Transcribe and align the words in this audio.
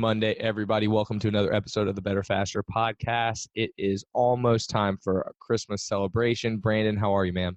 Monday, 0.00 0.32
everybody. 0.40 0.88
Welcome 0.88 1.18
to 1.20 1.28
another 1.28 1.52
episode 1.52 1.86
of 1.86 1.94
the 1.94 2.00
Better 2.00 2.22
Faster 2.22 2.62
podcast. 2.62 3.48
It 3.54 3.70
is 3.76 4.02
almost 4.14 4.70
time 4.70 4.96
for 4.96 5.20
a 5.20 5.32
Christmas 5.38 5.82
celebration. 5.82 6.56
Brandon, 6.56 6.96
how 6.96 7.14
are 7.14 7.26
you, 7.26 7.34
man? 7.34 7.56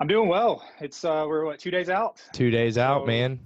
I'm 0.00 0.08
doing 0.08 0.28
well. 0.28 0.66
It's 0.80 1.04
uh 1.04 1.24
we're 1.28 1.44
what 1.44 1.60
two 1.60 1.70
days 1.70 1.88
out? 1.88 2.20
Two 2.32 2.50
days 2.50 2.76
out, 2.76 3.02
So- 3.02 3.06
man. 3.06 3.40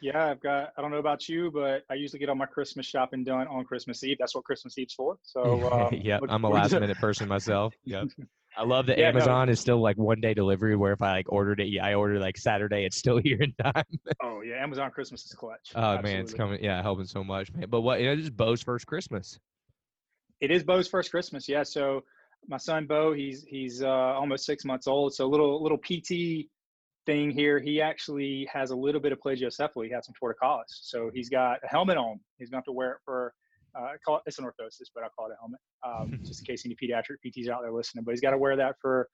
Yeah, 0.00 0.26
I've 0.28 0.40
got 0.40 0.72
I 0.76 0.82
don't 0.82 0.92
know 0.92 0.98
about 0.98 1.28
you, 1.28 1.50
but 1.50 1.82
I 1.90 1.94
usually 1.94 2.20
get 2.20 2.28
all 2.28 2.36
my 2.36 2.46
Christmas 2.46 2.86
shopping 2.86 3.24
done 3.24 3.48
on 3.48 3.64
Christmas 3.64 4.04
Eve. 4.04 4.16
That's 4.20 4.34
what 4.34 4.44
Christmas 4.44 4.78
Eve's 4.78 4.94
for. 4.94 5.18
So 5.22 5.72
um, 5.72 5.92
yep, 6.00 6.20
look 6.20 6.30
I'm 6.30 6.44
a 6.44 6.48
last 6.48 6.72
minute 6.72 6.98
person 6.98 7.26
myself. 7.26 7.74
Yep. 7.84 8.08
I 8.58 8.64
love 8.64 8.86
that 8.86 8.98
Yeah, 8.98 9.12
no. 9.12 9.18
Amazon 9.18 9.48
is 9.48 9.60
still 9.60 9.80
like 9.80 9.96
one 9.96 10.20
day 10.20 10.34
delivery 10.34 10.74
where 10.74 10.92
if 10.92 11.00
I 11.00 11.12
like 11.12 11.32
ordered 11.32 11.60
it, 11.60 11.78
I 11.80 11.94
ordered 11.94 12.20
like 12.20 12.36
Saturday, 12.36 12.84
it's 12.84 12.96
still 12.96 13.18
here 13.24 13.40
in 13.40 13.52
time. 13.52 13.84
Oh 14.22 14.40
yeah, 14.42 14.62
Amazon 14.62 14.90
Christmas 14.90 15.24
is 15.24 15.32
clutch. 15.32 15.72
Oh 15.76 16.02
man, 16.02 16.20
it's 16.20 16.34
coming. 16.34 16.62
Yeah, 16.62 16.82
helping 16.82 17.06
so 17.06 17.22
much, 17.22 17.52
man. 17.52 17.68
But 17.70 17.82
what, 17.82 18.00
you 18.00 18.06
know, 18.06 18.16
this 18.16 18.24
is 18.24 18.30
Bo's 18.30 18.62
first 18.62 18.86
Christmas. 18.86 19.38
It 20.40 20.50
is 20.50 20.64
Bo's 20.64 20.88
first 20.88 21.10
Christmas. 21.10 21.48
Yeah, 21.48 21.62
so 21.62 22.02
my 22.48 22.56
son 22.56 22.86
Bo, 22.86 23.12
he's 23.12 23.44
he's 23.44 23.82
uh, 23.82 23.88
almost 23.88 24.44
six 24.44 24.64
months 24.64 24.88
old. 24.88 25.14
So 25.14 25.28
little 25.28 25.62
little 25.62 25.78
PT 25.78 26.48
thing 27.06 27.30
here. 27.30 27.60
He 27.60 27.80
actually 27.80 28.48
has 28.52 28.70
a 28.70 28.76
little 28.76 29.00
bit 29.00 29.12
of 29.12 29.20
plagiocephaly. 29.20 29.86
He 29.86 29.92
had 29.92 30.04
some 30.04 30.14
torticollis, 30.20 30.64
so 30.68 31.10
he's 31.14 31.28
got 31.28 31.58
a 31.64 31.68
helmet 31.68 31.96
on. 31.96 32.18
He's 32.38 32.50
going 32.50 32.56
to 32.56 32.62
have 32.62 32.64
to 32.64 32.72
wear 32.72 32.92
it 32.92 32.98
for. 33.04 33.34
Uh, 33.78 33.84
I 33.84 33.96
call 34.04 34.16
it 34.16 34.22
it's 34.26 34.38
an 34.38 34.44
orthosis, 34.44 34.88
but 34.94 35.04
I 35.04 35.08
call 35.16 35.26
it 35.26 35.32
a 35.32 35.36
helmet, 35.40 35.60
um, 35.86 36.18
just 36.26 36.42
in 36.46 36.52
case 36.52 36.64
any 36.64 36.74
pediatric 36.74 37.16
PTs 37.24 37.48
out 37.48 37.62
there 37.62 37.72
listening. 37.72 38.04
But 38.04 38.12
he's 38.12 38.20
got 38.20 38.30
to 38.30 38.38
wear 38.38 38.56
that 38.56 38.76
for 38.80 39.08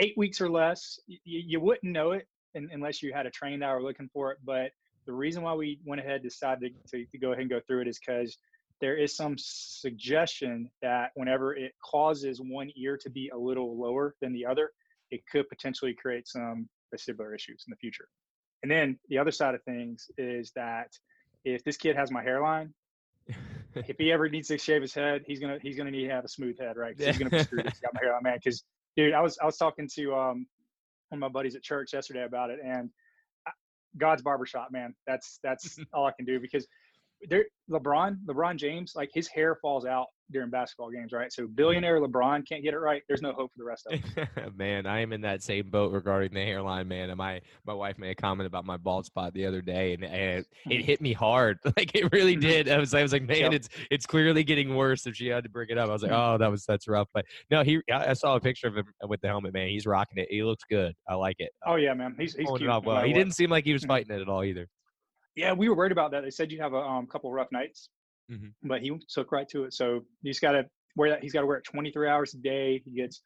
eight 0.00 0.14
weeks 0.16 0.40
or 0.40 0.50
less. 0.50 0.98
Y- 1.08 1.18
you 1.24 1.60
wouldn't 1.60 1.92
know 1.92 2.12
it 2.12 2.26
un- 2.56 2.68
unless 2.72 3.02
you 3.02 3.12
had 3.14 3.26
a 3.26 3.30
trained 3.30 3.64
eye 3.64 3.70
or 3.70 3.82
looking 3.82 4.08
for 4.12 4.32
it. 4.32 4.38
But 4.44 4.72
the 5.06 5.12
reason 5.12 5.42
why 5.42 5.54
we 5.54 5.80
went 5.84 6.00
ahead 6.00 6.16
and 6.16 6.22
decided 6.24 6.74
to, 6.90 7.04
to 7.06 7.18
go 7.18 7.32
ahead 7.32 7.42
and 7.42 7.50
go 7.50 7.60
through 7.66 7.82
it 7.82 7.88
is 7.88 7.98
because 7.98 8.36
there 8.80 8.96
is 8.96 9.16
some 9.16 9.36
suggestion 9.38 10.70
that 10.82 11.10
whenever 11.14 11.54
it 11.54 11.72
causes 11.84 12.40
one 12.40 12.70
ear 12.76 12.98
to 13.02 13.10
be 13.10 13.30
a 13.32 13.38
little 13.38 13.78
lower 13.78 14.14
than 14.20 14.32
the 14.32 14.46
other, 14.46 14.70
it 15.10 15.20
could 15.30 15.48
potentially 15.48 15.94
create 15.94 16.26
some 16.26 16.68
vestibular 16.94 17.34
issues 17.34 17.64
in 17.66 17.70
the 17.70 17.76
future. 17.76 18.08
And 18.62 18.70
then 18.70 18.98
the 19.08 19.18
other 19.18 19.30
side 19.30 19.54
of 19.54 19.62
things 19.64 20.06
is 20.18 20.52
that 20.54 20.88
if 21.44 21.64
this 21.64 21.76
kid 21.76 21.96
has 21.96 22.10
my 22.10 22.22
hairline, 22.22 22.74
if 23.74 23.96
he 23.98 24.12
ever 24.12 24.28
needs 24.28 24.48
to 24.48 24.58
shave 24.58 24.82
his 24.82 24.94
head, 24.94 25.22
he's 25.26 25.40
gonna 25.40 25.58
he's 25.62 25.76
gonna 25.76 25.90
need 25.90 26.06
to 26.06 26.10
have 26.10 26.24
a 26.24 26.28
smooth 26.28 26.58
head, 26.58 26.76
right? 26.76 26.96
'Cause 26.96 27.06
he's 27.06 27.18
gonna 27.18 27.30
be 27.30 27.38
screwed 27.38 27.64
he's 27.66 27.80
got 27.80 27.94
my 27.94 28.00
hairline, 28.02 28.22
man. 28.22 28.36
Because 28.42 28.64
dude, 28.96 29.12
I 29.14 29.20
was 29.20 29.38
I 29.38 29.46
was 29.46 29.56
talking 29.56 29.88
to 29.94 30.14
um 30.14 30.46
one 31.08 31.16
of 31.16 31.18
my 31.18 31.28
buddies 31.28 31.56
at 31.56 31.62
church 31.62 31.92
yesterday 31.92 32.24
about 32.24 32.50
it, 32.50 32.60
and 32.64 32.90
I- 33.46 33.52
God's 33.96 34.22
barbershop, 34.22 34.70
man. 34.72 34.94
That's 35.06 35.38
that's 35.42 35.78
all 35.92 36.06
I 36.06 36.12
can 36.12 36.24
do 36.24 36.40
because 36.40 36.66
there 37.28 37.44
LeBron, 37.70 38.16
LeBron 38.26 38.56
James, 38.56 38.92
like 38.96 39.10
his 39.14 39.28
hair 39.28 39.54
falls 39.54 39.84
out 39.84 40.06
during 40.32 40.50
basketball 40.50 40.90
games, 40.90 41.12
right? 41.12 41.32
So 41.32 41.46
billionaire 41.46 42.00
LeBron 42.00 42.46
can't 42.48 42.62
get 42.62 42.74
it 42.74 42.78
right. 42.78 43.02
There's 43.08 43.22
no 43.22 43.32
hope 43.32 43.52
for 43.52 43.58
the 43.58 43.64
rest 43.64 43.86
of 43.90 44.00
them. 44.14 44.54
man, 44.56 44.86
I 44.86 45.00
am 45.00 45.12
in 45.12 45.20
that 45.22 45.42
same 45.42 45.70
boat 45.70 45.92
regarding 45.92 46.32
the 46.32 46.44
hairline, 46.44 46.88
man. 46.88 47.10
And 47.10 47.18
my 47.18 47.40
my 47.66 47.74
wife 47.74 47.98
made 47.98 48.10
a 48.10 48.14
comment 48.14 48.46
about 48.46 48.64
my 48.64 48.76
bald 48.76 49.06
spot 49.06 49.34
the 49.34 49.46
other 49.46 49.60
day, 49.60 49.94
and, 49.94 50.04
and 50.04 50.44
hmm. 50.64 50.72
it 50.72 50.84
hit 50.84 51.00
me 51.00 51.12
hard. 51.12 51.58
Like 51.76 51.94
it 51.94 52.12
really 52.12 52.32
mm-hmm. 52.34 52.40
did. 52.40 52.68
I 52.68 52.78
was 52.78 52.92
I 52.92 53.02
was 53.02 53.12
like, 53.12 53.22
man, 53.22 53.38
Yep. 53.38 53.52
it's 53.52 53.68
it's 53.90 54.06
clearly 54.06 54.42
getting 54.42 54.74
worse. 54.74 55.06
If 55.06 55.14
she 55.14 55.28
had 55.28 55.44
to 55.44 55.48
bring 55.48 55.68
it 55.70 55.78
up, 55.78 55.88
I 55.88 55.92
was 55.92 56.02
like, 56.02 56.10
mm-hmm. 56.10 56.34
oh, 56.34 56.38
that 56.38 56.50
was 56.50 56.64
that's 56.66 56.88
rough. 56.88 57.08
But 57.14 57.24
no, 57.50 57.62
he 57.62 57.80
I 57.92 58.12
saw 58.12 58.34
a 58.34 58.40
picture 58.40 58.66
of 58.66 58.76
him 58.76 58.86
with 59.06 59.20
the 59.20 59.28
helmet, 59.28 59.54
man. 59.54 59.68
He's 59.68 59.86
rocking 59.86 60.18
it. 60.18 60.28
He 60.30 60.42
looks 60.42 60.64
good. 60.68 60.94
I 61.08 61.14
like 61.14 61.36
it. 61.38 61.52
Oh 61.64 61.76
yeah, 61.76 61.94
man. 61.94 62.16
He's 62.18 62.34
he's 62.34 62.50
cute. 62.56 62.68
off 62.68 62.84
well. 62.84 63.02
He 63.02 63.12
didn't 63.12 63.34
seem 63.34 63.50
like 63.50 63.64
he 63.64 63.72
was 63.72 63.84
fighting 63.86 64.14
it 64.14 64.20
at 64.20 64.28
all 64.28 64.42
either. 64.42 64.66
Yeah, 65.40 65.54
we 65.54 65.70
were 65.70 65.74
worried 65.74 65.92
about 65.92 66.10
that. 66.10 66.22
They 66.22 66.30
said 66.30 66.52
you'd 66.52 66.60
have 66.60 66.74
a 66.74 66.78
um, 66.78 67.06
couple 67.06 67.32
rough 67.32 67.50
nights, 67.50 67.88
Mhm. 68.30 68.52
but 68.62 68.82
he 68.82 68.92
took 69.08 69.32
right 69.32 69.48
to 69.48 69.64
it. 69.64 69.72
So 69.72 70.04
he's 70.22 70.38
got 70.38 70.52
to 70.52 70.68
wear 70.96 71.08
that. 71.08 71.22
He's 71.22 71.32
got 71.32 71.40
to 71.40 71.46
wear 71.46 71.56
it 71.56 71.64
23 71.64 72.08
hours 72.08 72.34
a 72.34 72.38
day. 72.38 72.82
He 72.84 72.90
gets 72.90 73.22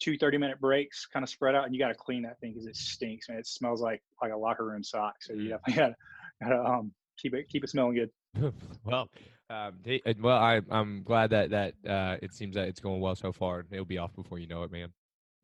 two 0.00 0.16
30 0.16 0.38
minute 0.38 0.60
breaks, 0.60 1.06
kind 1.06 1.24
of 1.24 1.28
spread 1.28 1.56
out, 1.56 1.64
and 1.64 1.74
you 1.74 1.80
got 1.80 1.88
to 1.88 1.94
clean 1.96 2.22
that 2.22 2.38
thing 2.38 2.52
because 2.52 2.66
it 2.68 2.76
stinks, 2.76 3.28
man. 3.28 3.38
It 3.38 3.46
smells 3.48 3.82
like 3.82 4.00
like 4.22 4.32
a 4.32 4.36
locker 4.36 4.64
room 4.64 4.84
sock. 4.84 5.16
So 5.20 5.32
you 5.32 5.50
Mm. 5.50 5.58
definitely 5.66 5.94
got 6.42 6.48
to 6.50 6.64
um, 6.64 6.92
keep 7.20 7.34
it 7.34 7.48
keep 7.48 7.64
it 7.64 7.70
smelling 7.70 7.94
good. 7.96 8.10
well, 8.84 9.08
um, 9.50 9.80
they- 9.82 10.02
uh, 10.06 10.14
well, 10.20 10.38
I 10.38 10.60
I'm 10.70 11.02
glad 11.02 11.30
that 11.30 11.50
that 11.50 11.74
uh, 11.84 12.18
it 12.22 12.34
seems 12.34 12.54
that 12.54 12.68
it's 12.68 12.78
going 12.80 13.00
well 13.00 13.16
so 13.16 13.32
far. 13.32 13.66
It'll 13.72 13.84
be 13.84 13.98
off 13.98 14.14
before 14.14 14.38
you 14.38 14.46
know 14.46 14.62
it, 14.62 14.70
man. 14.70 14.92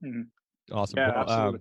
Mhm. 0.04 0.28
Awesome. 0.70 0.98
Yeah, 0.98 1.08
Well, 1.08 1.18
um, 1.18 1.22
absolutely. 1.22 1.60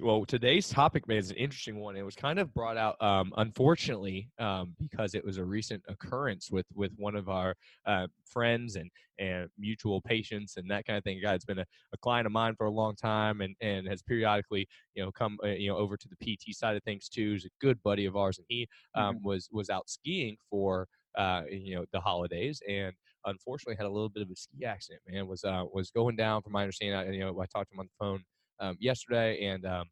Well, 0.00 0.24
today's 0.24 0.68
topic, 0.68 1.06
man, 1.06 1.18
is 1.18 1.30
an 1.30 1.36
interesting 1.36 1.78
one. 1.78 1.96
It 1.96 2.02
was 2.02 2.14
kind 2.14 2.38
of 2.38 2.52
brought 2.54 2.76
out, 2.76 3.00
um, 3.02 3.32
unfortunately, 3.36 4.30
um, 4.38 4.74
because 4.80 5.14
it 5.14 5.24
was 5.24 5.36
a 5.36 5.44
recent 5.44 5.82
occurrence 5.88 6.50
with 6.50 6.66
with 6.74 6.92
one 6.96 7.14
of 7.14 7.28
our 7.28 7.54
uh, 7.86 8.06
friends 8.24 8.76
and 8.76 8.90
and 9.18 9.48
mutual 9.58 10.00
patients 10.00 10.56
and 10.56 10.70
that 10.70 10.86
kind 10.86 10.96
of 10.96 11.04
thing. 11.04 11.18
A 11.18 11.20
guy 11.20 11.32
that's 11.32 11.44
been 11.44 11.58
a, 11.58 11.66
a 11.92 11.98
client 11.98 12.26
of 12.26 12.32
mine 12.32 12.54
for 12.56 12.66
a 12.66 12.70
long 12.70 12.96
time 12.96 13.42
and 13.42 13.54
and 13.60 13.86
has 13.86 14.02
periodically, 14.02 14.66
you 14.94 15.04
know, 15.04 15.12
come 15.12 15.38
uh, 15.44 15.48
you 15.48 15.68
know 15.68 15.76
over 15.76 15.96
to 15.96 16.08
the 16.08 16.16
PT 16.36 16.54
side 16.54 16.74
of 16.76 16.82
things 16.84 17.08
too. 17.08 17.32
He's 17.32 17.44
a 17.44 17.50
good 17.60 17.82
buddy 17.82 18.06
of 18.06 18.16
ours, 18.16 18.38
and 18.38 18.46
he 18.48 18.66
um, 18.94 19.18
was 19.22 19.48
was 19.52 19.68
out 19.68 19.90
skiing 19.90 20.36
for 20.48 20.88
uh, 21.18 21.42
you 21.50 21.74
know 21.74 21.84
the 21.92 22.00
holidays 22.00 22.62
and 22.66 22.94
unfortunately 23.26 23.76
had 23.76 23.86
a 23.86 23.90
little 23.92 24.08
bit 24.08 24.22
of 24.22 24.30
a 24.30 24.36
ski 24.36 24.64
accident. 24.64 25.02
Man 25.06 25.28
was 25.28 25.44
uh, 25.44 25.64
was 25.72 25.90
going 25.90 26.16
down, 26.16 26.40
from 26.42 26.52
my 26.52 26.62
understanding. 26.62 26.96
I, 26.96 27.12
you 27.12 27.20
know, 27.20 27.38
I 27.40 27.46
talked 27.46 27.70
to 27.70 27.74
him 27.74 27.80
on 27.80 27.86
the 27.86 28.04
phone 28.04 28.24
um, 28.60 28.76
yesterday 28.80 29.44
and 29.44 29.66
um, 29.66 29.86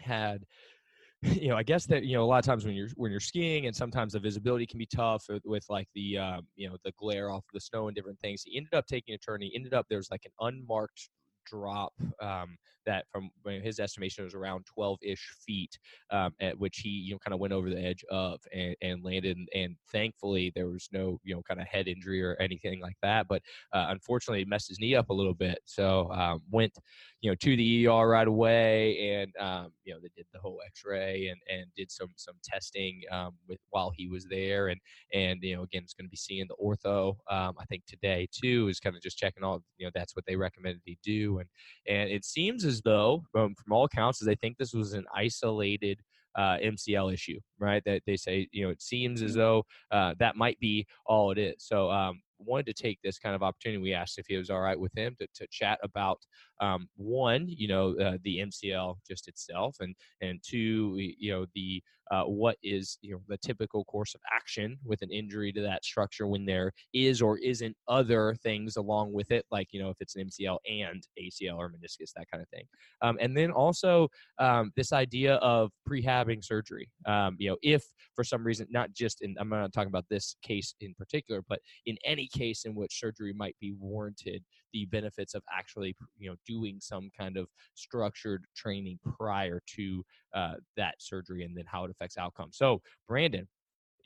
had 0.00 0.44
you 1.22 1.48
know 1.48 1.56
i 1.56 1.62
guess 1.62 1.84
that 1.84 2.04
you 2.04 2.14
know 2.14 2.24
a 2.24 2.26
lot 2.26 2.38
of 2.38 2.44
times 2.44 2.64
when 2.64 2.74
you're 2.74 2.88
when 2.96 3.10
you're 3.10 3.20
skiing 3.20 3.66
and 3.66 3.76
sometimes 3.76 4.14
the 4.14 4.18
visibility 4.18 4.66
can 4.66 4.78
be 4.78 4.86
tough 4.86 5.24
with, 5.28 5.42
with 5.44 5.64
like 5.68 5.86
the 5.94 6.16
um, 6.16 6.46
you 6.56 6.68
know 6.68 6.76
the 6.84 6.92
glare 6.98 7.30
off 7.30 7.44
the 7.52 7.60
snow 7.60 7.88
and 7.88 7.94
different 7.94 8.18
things 8.20 8.42
he 8.42 8.56
ended 8.56 8.72
up 8.74 8.86
taking 8.86 9.14
a 9.14 9.18
turn 9.18 9.40
he 9.40 9.52
ended 9.54 9.74
up 9.74 9.86
there's 9.90 10.10
like 10.10 10.24
an 10.24 10.32
unmarked 10.40 11.10
drop 11.46 11.92
um, 12.20 12.56
that 12.86 13.04
from 13.12 13.30
his 13.62 13.78
estimation 13.78 14.24
was 14.24 14.34
around 14.34 14.64
12-ish 14.78 15.30
feet 15.46 15.78
um, 16.10 16.32
at 16.40 16.58
which 16.58 16.78
he 16.78 16.88
you 16.88 17.12
know 17.12 17.18
kind 17.18 17.34
of 17.34 17.40
went 17.40 17.52
over 17.52 17.68
the 17.70 17.80
edge 17.80 18.04
of 18.10 18.40
and, 18.52 18.74
and 18.82 19.04
landed 19.04 19.36
and, 19.36 19.48
and 19.54 19.76
thankfully 19.92 20.52
there 20.54 20.68
was 20.68 20.88
no 20.92 21.18
you 21.24 21.34
know 21.34 21.42
kind 21.42 21.60
of 21.60 21.66
head 21.66 21.88
injury 21.88 22.22
or 22.22 22.36
anything 22.40 22.80
like 22.80 22.96
that 23.02 23.26
but 23.28 23.42
uh, 23.72 23.86
unfortunately 23.90 24.42
it 24.42 24.48
messed 24.48 24.68
his 24.68 24.80
knee 24.80 24.94
up 24.94 25.10
a 25.10 25.14
little 25.14 25.34
bit 25.34 25.58
so 25.64 26.10
um, 26.12 26.40
went 26.50 26.72
you 27.20 27.30
know 27.30 27.34
to 27.36 27.56
the 27.56 27.86
ER 27.86 28.08
right 28.08 28.28
away 28.28 29.20
and 29.20 29.32
um, 29.38 29.72
you 29.84 29.92
know 29.92 30.00
they 30.00 30.10
did 30.16 30.26
the 30.32 30.40
whole 30.40 30.60
x-ray 30.66 31.28
and 31.28 31.40
and 31.50 31.66
did 31.76 31.90
some 31.90 32.08
some 32.16 32.34
testing 32.42 33.02
um, 33.10 33.32
with 33.48 33.58
while 33.70 33.92
he 33.94 34.08
was 34.08 34.26
there 34.30 34.68
and 34.68 34.80
and 35.12 35.42
you 35.42 35.54
know 35.56 35.62
again 35.62 35.82
it's 35.82 35.94
going 35.94 36.06
to 36.06 36.10
be 36.10 36.16
seeing 36.16 36.46
the 36.48 36.56
ortho 36.64 37.10
um, 37.30 37.54
I 37.58 37.64
think 37.66 37.84
today 37.86 38.28
too 38.32 38.68
is 38.68 38.80
kind 38.80 38.96
of 38.96 39.02
just 39.02 39.18
checking 39.18 39.44
all 39.44 39.62
you 39.76 39.86
know 39.86 39.92
that's 39.94 40.16
what 40.16 40.24
they 40.26 40.36
recommended 40.36 40.80
he 40.84 40.98
do 41.02 41.39
and 41.40 41.48
and 41.88 42.10
it 42.10 42.24
seems 42.24 42.64
as 42.64 42.80
though 42.82 43.22
um, 43.36 43.54
from 43.54 43.72
all 43.72 43.84
accounts 43.84 44.20
is 44.20 44.26
they 44.26 44.34
think 44.36 44.56
this 44.56 44.72
was 44.72 44.92
an 44.92 45.04
isolated 45.14 46.00
uh, 46.36 46.56
MCL 46.62 47.12
issue, 47.12 47.38
right? 47.58 47.82
That 47.84 48.02
they 48.06 48.16
say, 48.16 48.48
you 48.52 48.64
know, 48.64 48.70
it 48.70 48.82
seems 48.82 49.22
as 49.22 49.34
though 49.34 49.64
uh, 49.90 50.14
that 50.18 50.36
might 50.36 50.58
be 50.60 50.86
all 51.06 51.32
it 51.32 51.38
is. 51.38 51.56
So 51.58 51.90
um, 51.90 52.20
wanted 52.38 52.66
to 52.66 52.82
take 52.82 52.98
this 53.02 53.18
kind 53.18 53.34
of 53.34 53.42
opportunity. 53.42 53.82
We 53.82 53.92
asked 53.92 54.18
if 54.18 54.26
he 54.28 54.36
was 54.36 54.50
all 54.50 54.60
right 54.60 54.78
with 54.78 54.96
him 54.96 55.16
to, 55.18 55.26
to 55.34 55.46
chat 55.50 55.78
about 55.82 56.18
um, 56.60 56.88
one, 56.96 57.46
you 57.48 57.68
know, 57.68 57.96
uh, 57.98 58.18
the 58.22 58.38
MCL 58.38 58.96
just 59.08 59.28
itself, 59.28 59.76
and 59.80 59.94
and 60.20 60.40
two, 60.42 60.96
you 60.96 61.32
know, 61.32 61.46
the 61.54 61.82
uh, 62.10 62.24
what 62.24 62.56
is 62.62 62.98
you 63.02 63.12
know 63.12 63.20
the 63.28 63.38
typical 63.38 63.84
course 63.84 64.14
of 64.14 64.20
action 64.32 64.78
with 64.84 65.02
an 65.02 65.10
injury 65.10 65.52
to 65.52 65.60
that 65.62 65.84
structure 65.84 66.26
when 66.26 66.44
there 66.44 66.72
is 66.92 67.22
or 67.22 67.38
isn't 67.38 67.76
other 67.88 68.34
things 68.42 68.76
along 68.76 69.12
with 69.12 69.30
it, 69.30 69.44
like 69.50 69.68
you 69.72 69.80
know 69.80 69.90
if 69.90 69.96
it's 70.00 70.16
an 70.16 70.26
MCL 70.26 70.58
and 70.68 71.06
ACL 71.18 71.58
or 71.58 71.70
meniscus, 71.70 72.12
that 72.16 72.26
kind 72.30 72.42
of 72.42 72.48
thing. 72.48 72.64
Um, 73.02 73.16
and 73.20 73.36
then 73.36 73.50
also 73.50 74.08
um, 74.38 74.72
this 74.76 74.92
idea 74.92 75.34
of 75.36 75.70
prehabbing 75.88 76.44
surgery. 76.44 76.88
Um, 77.06 77.36
you 77.38 77.50
know, 77.50 77.56
if 77.62 77.84
for 78.14 78.24
some 78.24 78.44
reason, 78.44 78.66
not 78.70 78.92
just 78.92 79.22
in, 79.22 79.36
I'm 79.38 79.48
not 79.48 79.72
talking 79.72 79.88
about 79.88 80.06
this 80.10 80.36
case 80.42 80.74
in 80.80 80.94
particular, 80.94 81.42
but 81.48 81.60
in 81.86 81.96
any 82.04 82.28
case 82.28 82.64
in 82.64 82.74
which 82.74 82.98
surgery 82.98 83.32
might 83.32 83.56
be 83.60 83.72
warranted, 83.78 84.42
the 84.72 84.86
benefits 84.86 85.34
of 85.34 85.42
actually 85.52 85.94
you 86.18 86.30
know 86.30 86.36
doing 86.46 86.78
some 86.80 87.10
kind 87.18 87.36
of 87.36 87.48
structured 87.74 88.44
training 88.56 88.98
prior 89.16 89.60
to 89.76 90.04
uh, 90.34 90.54
that 90.76 90.94
surgery 90.98 91.44
and 91.44 91.56
then 91.56 91.64
how 91.66 91.84
it 91.84 91.90
affects 91.90 92.16
outcomes. 92.18 92.56
So, 92.56 92.80
Brandon, 93.08 93.46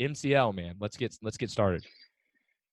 MCL, 0.01 0.55
man, 0.55 0.75
let's 0.81 0.97
get 0.97 1.17
let's 1.23 1.37
get 1.37 1.51
started. 1.51 1.85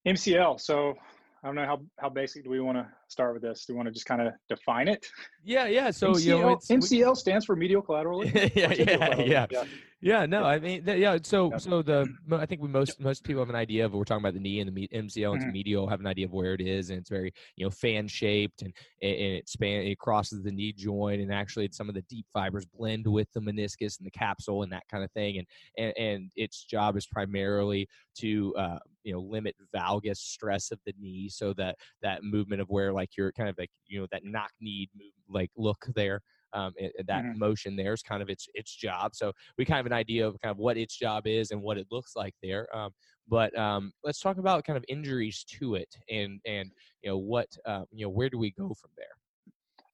MCL. 0.08 0.60
So 0.60 0.96
I 1.44 1.48
don't 1.48 1.56
know 1.56 1.66
how, 1.66 1.82
how 2.00 2.10
basic 2.10 2.44
do 2.44 2.50
we 2.50 2.60
want 2.60 2.78
to 2.78 2.88
start 3.08 3.34
with 3.34 3.42
this? 3.42 3.66
Do 3.66 3.74
we 3.74 3.78
want 3.78 3.88
to 3.88 3.94
just 3.94 4.06
kind 4.06 4.22
of 4.22 4.34
define 4.48 4.88
it? 4.88 5.06
Yeah, 5.44 5.66
yeah. 5.66 5.92
So 5.92 6.12
MCL, 6.12 6.24
you 6.24 6.40
know, 6.40 6.56
MCL 6.58 7.10
we, 7.10 7.16
stands 7.16 7.46
for 7.46 7.56
medial 7.56 7.82
collateral. 7.82 8.26
yeah, 8.26 8.50
yeah, 8.56 9.20
yeah, 9.20 9.46
yeah, 9.50 9.64
yeah. 10.02 10.26
No, 10.26 10.44
I 10.44 10.60
mean, 10.60 10.84
yeah. 10.86 11.18
So, 11.24 11.52
so 11.58 11.82
the 11.82 12.08
I 12.32 12.46
think 12.46 12.62
we 12.62 12.68
most 12.68 13.00
most 13.00 13.24
people 13.24 13.42
have 13.42 13.50
an 13.50 13.56
idea 13.56 13.86
of 13.86 13.94
we're 13.94 14.04
talking 14.04 14.24
about 14.24 14.34
the 14.34 14.40
knee 14.40 14.60
and 14.60 14.76
the 14.76 14.88
MCL 14.88 15.34
and 15.34 15.42
mm-hmm. 15.42 15.52
medial 15.52 15.88
have 15.88 16.00
an 16.00 16.08
idea 16.08 16.26
of 16.26 16.34
where 16.34 16.54
it 16.54 16.62
is, 16.62 16.90
and 16.90 17.00
it's 17.00 17.10
very 17.10 17.34
you 17.56 17.66
know 17.66 17.70
fan 17.70 18.08
shaped 18.08 18.62
and 18.62 18.74
and 19.02 19.12
it 19.12 19.50
span 19.50 19.84
it 19.84 19.98
crosses 20.00 20.42
the 20.42 20.52
knee 20.52 20.74
joint, 20.74 21.22
and 21.22 21.34
actually 21.34 21.70
some 21.72 21.90
of 21.90 21.96
the 21.96 22.02
deep 22.04 22.26
fibers 22.34 22.66
blend 22.66 23.06
with 23.08 23.28
the 23.34 23.40
meniscus 23.40 23.98
and 24.00 24.06
the 24.06 24.12
capsule 24.12 24.64
and 24.64 24.72
that 24.72 24.84
kind 24.90 25.04
of 25.04 25.12
thing, 25.12 25.38
and 25.38 25.48
and, 25.78 25.94
and 25.98 26.32
its 26.36 26.64
job 26.64 26.98
is 26.98 27.06
primarily 27.06 27.88
to 28.16 28.56
uh, 28.56 28.80
you 29.04 29.14
know 29.14 29.20
limit 29.20 29.56
valgus 29.76 30.18
stress 30.18 30.72
of 30.72 30.80
the 30.86 30.94
knee 31.00 31.30
so 31.30 31.54
that 31.54 31.76
that 32.02 32.24
movement 32.24 32.62
of 32.62 32.70
where 32.70 32.92
like 32.92 33.10
you're 33.18 33.32
kind 33.32 33.50
of 33.50 33.58
like 33.58 33.72
you 33.88 34.00
know 34.00 34.08
that 34.12 34.24
knock 34.24 34.52
knee 34.60 34.90
move, 34.96 35.12
like 35.30 35.52
look 35.56 35.86
there 35.96 36.22
um, 36.54 36.74
it, 36.76 36.94
that 37.08 37.24
mm-hmm. 37.24 37.40
motion 37.40 37.76
there 37.76 37.94
is 37.94 38.02
kind 38.02 38.22
of 38.22 38.30
its 38.30 38.48
its 38.54 38.76
job 38.76 39.16
so 39.16 39.32
we 39.58 39.66
kind 39.66 39.80
of 39.80 39.86
an 39.86 39.94
idea 39.94 40.26
of 40.28 40.40
kind 40.42 40.52
of 40.52 40.58
what 40.58 40.78
its 40.78 40.98
job 40.98 41.28
is 41.28 41.52
and 41.52 41.62
what 41.62 41.78
it 41.78 41.88
looks 41.92 42.16
like 42.16 42.34
there 42.42 42.68
um, 42.76 42.92
but 43.28 43.58
um, 43.58 43.92
let's 44.04 44.20
talk 44.20 44.38
about 44.38 44.64
kind 44.64 44.78
of 44.78 44.86
injuries 44.88 45.44
to 45.48 45.76
it 45.76 45.96
and 46.10 46.40
and 46.46 46.72
you 47.02 47.10
know 47.10 47.18
what 47.18 47.48
uh, 47.66 47.84
you 47.92 48.06
know 48.06 48.10
where 48.10 48.30
do 48.30 48.38
we 48.38 48.52
go 48.52 48.74
from 48.74 48.92
there 48.98 49.06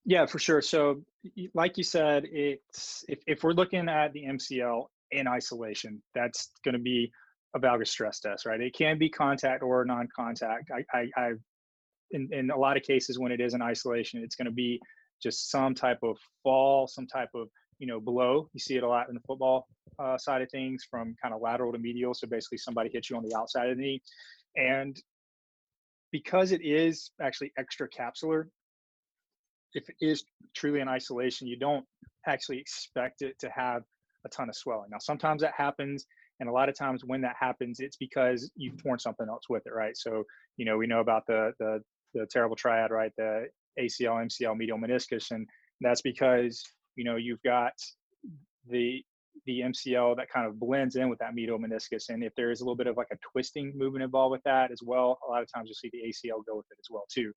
yeah 0.06 0.26
for 0.26 0.40
sure 0.40 0.62
so 0.62 1.02
like 1.54 1.78
you 1.78 1.84
said 1.84 2.26
it's 2.32 3.04
if, 3.08 3.20
if 3.28 3.44
we're 3.44 3.54
looking 3.54 3.90
at 3.90 4.14
the 4.14 4.26
mcl 4.26 4.86
in 5.12 5.28
isolation 5.28 6.02
that's 6.14 6.52
going 6.64 6.74
to 6.74 6.80
be 6.80 7.12
a 7.56 7.60
valgus 7.60 7.88
stress 7.88 8.20
test, 8.20 8.46
right? 8.46 8.62
It 8.62 8.74
can 8.74 8.98
be 8.98 9.10
contact 9.10 9.64
or 9.64 9.84
non-contact. 9.86 10.72
I, 10.72 10.98
I, 10.98 11.08
I 11.18 11.32
in, 12.12 12.30
in 12.32 12.52
a 12.52 12.58
lot 12.58 12.78
of 12.78 12.84
cases 12.84 13.20
when 13.20 13.32
it 13.32 13.42
is 13.42 13.54
in 13.54 13.62
isolation, 13.62 14.22
it's 14.24 14.36
going 14.36 14.46
to 14.46 14.52
be 14.52 14.80
just 15.22 15.50
some 15.50 15.74
type 15.74 16.00
of 16.04 16.18
fall, 16.44 16.88
some 16.88 17.08
type 17.08 17.30
of 17.36 17.48
you 17.80 17.88
know 17.88 18.00
blow. 18.00 18.50
You 18.54 18.60
see 18.60 18.76
it 18.76 18.84
a 18.84 18.88
lot 18.88 19.10
in 19.10 19.16
the 19.16 19.22
football 19.22 19.68
uh, 20.00 20.18
side 20.18 20.42
of 20.42 20.50
things, 20.52 20.86
from 20.90 21.16
kind 21.22 21.34
of 21.34 21.42
lateral 21.42 21.72
to 21.74 21.80
medial. 21.80 22.14
So 22.14 22.28
basically, 22.28 22.60
somebody 22.60 22.90
hits 22.92 23.10
you 23.10 23.18
on 23.18 23.24
the 23.24 23.36
outside 23.36 23.70
of 23.70 23.78
the 23.78 23.84
knee, 23.84 24.02
and 24.56 24.96
because 26.12 26.52
it 26.52 26.62
is 26.64 27.12
actually 27.22 27.52
extra 27.58 27.88
capsular, 27.90 28.46
if 29.74 29.90
it 29.90 29.96
is 30.00 30.24
truly 30.56 30.80
in 30.80 30.88
isolation, 30.88 31.48
you 31.48 31.58
don't 31.58 31.86
actually 32.26 32.60
expect 32.60 33.22
it 33.22 33.38
to 33.40 33.50
have 33.50 33.84
a 34.26 34.30
ton 34.30 34.50
of 34.50 34.56
swelling. 34.56 34.90
Now, 34.90 35.00
sometimes 35.00 35.42
that 35.42 35.54
happens 35.56 36.06
and 36.40 36.50
a 36.50 36.52
lot 36.52 36.70
of 36.70 36.76
times 36.76 37.04
when 37.06 37.22
that 37.22 37.36
happens, 37.40 37.80
it's 37.80 37.98
because 37.98 38.52
you've 38.56 38.82
torn 38.82 39.00
something 39.00 39.28
else 39.28 39.44
with 39.50 39.66
it, 39.66 39.74
right? 39.74 39.98
So, 39.98 40.24
you 40.58 40.66
know, 40.66 40.78
we 40.78 40.88
know 40.88 41.00
about 41.00 41.26
the 41.28 41.54
the 41.60 41.82
the 42.14 42.28
terrible 42.30 42.56
triad, 42.56 42.92
right? 42.92 43.12
The 43.18 43.48
ACL, 43.80 44.26
MCL, 44.26 44.58
medial 44.58 44.78
meniscus, 44.78 45.32
and 45.32 45.48
that's 45.82 46.02
because 46.02 46.64
you 46.96 47.04
know 47.04 47.16
you've 47.16 47.42
got 47.44 47.74
the 48.70 49.02
the 49.46 49.62
MCL 49.62 50.18
that 50.18 50.30
kind 50.30 50.48
of 50.48 50.60
blends 50.60 50.96
in 50.96 51.10
with 51.10 51.20
that 51.20 51.34
medial 51.34 51.60
meniscus, 51.60 52.10
and 52.10 52.24
if 52.24 52.34
there 52.36 52.52
is 52.52 52.62
a 52.62 52.64
little 52.64 52.76
bit 52.76 52.88
of 52.88 52.98
like 52.98 53.08
a 53.12 53.18
twisting 53.32 53.72
movement 53.76 54.04
involved 54.04 54.32
with 54.32 54.44
that 54.44 54.72
as 54.72 54.80
well, 54.84 55.20
a 55.28 55.32
lot 55.32 55.42
of 55.42 55.48
times 55.54 55.70
you'll 55.70 55.76
see 55.76 55.92
the 55.94 56.10
ACL 56.10 56.46
go 56.46 56.58
with 56.58 56.66
it 56.72 56.78
as 56.80 56.88
well 56.90 57.06
too, 57.12 57.32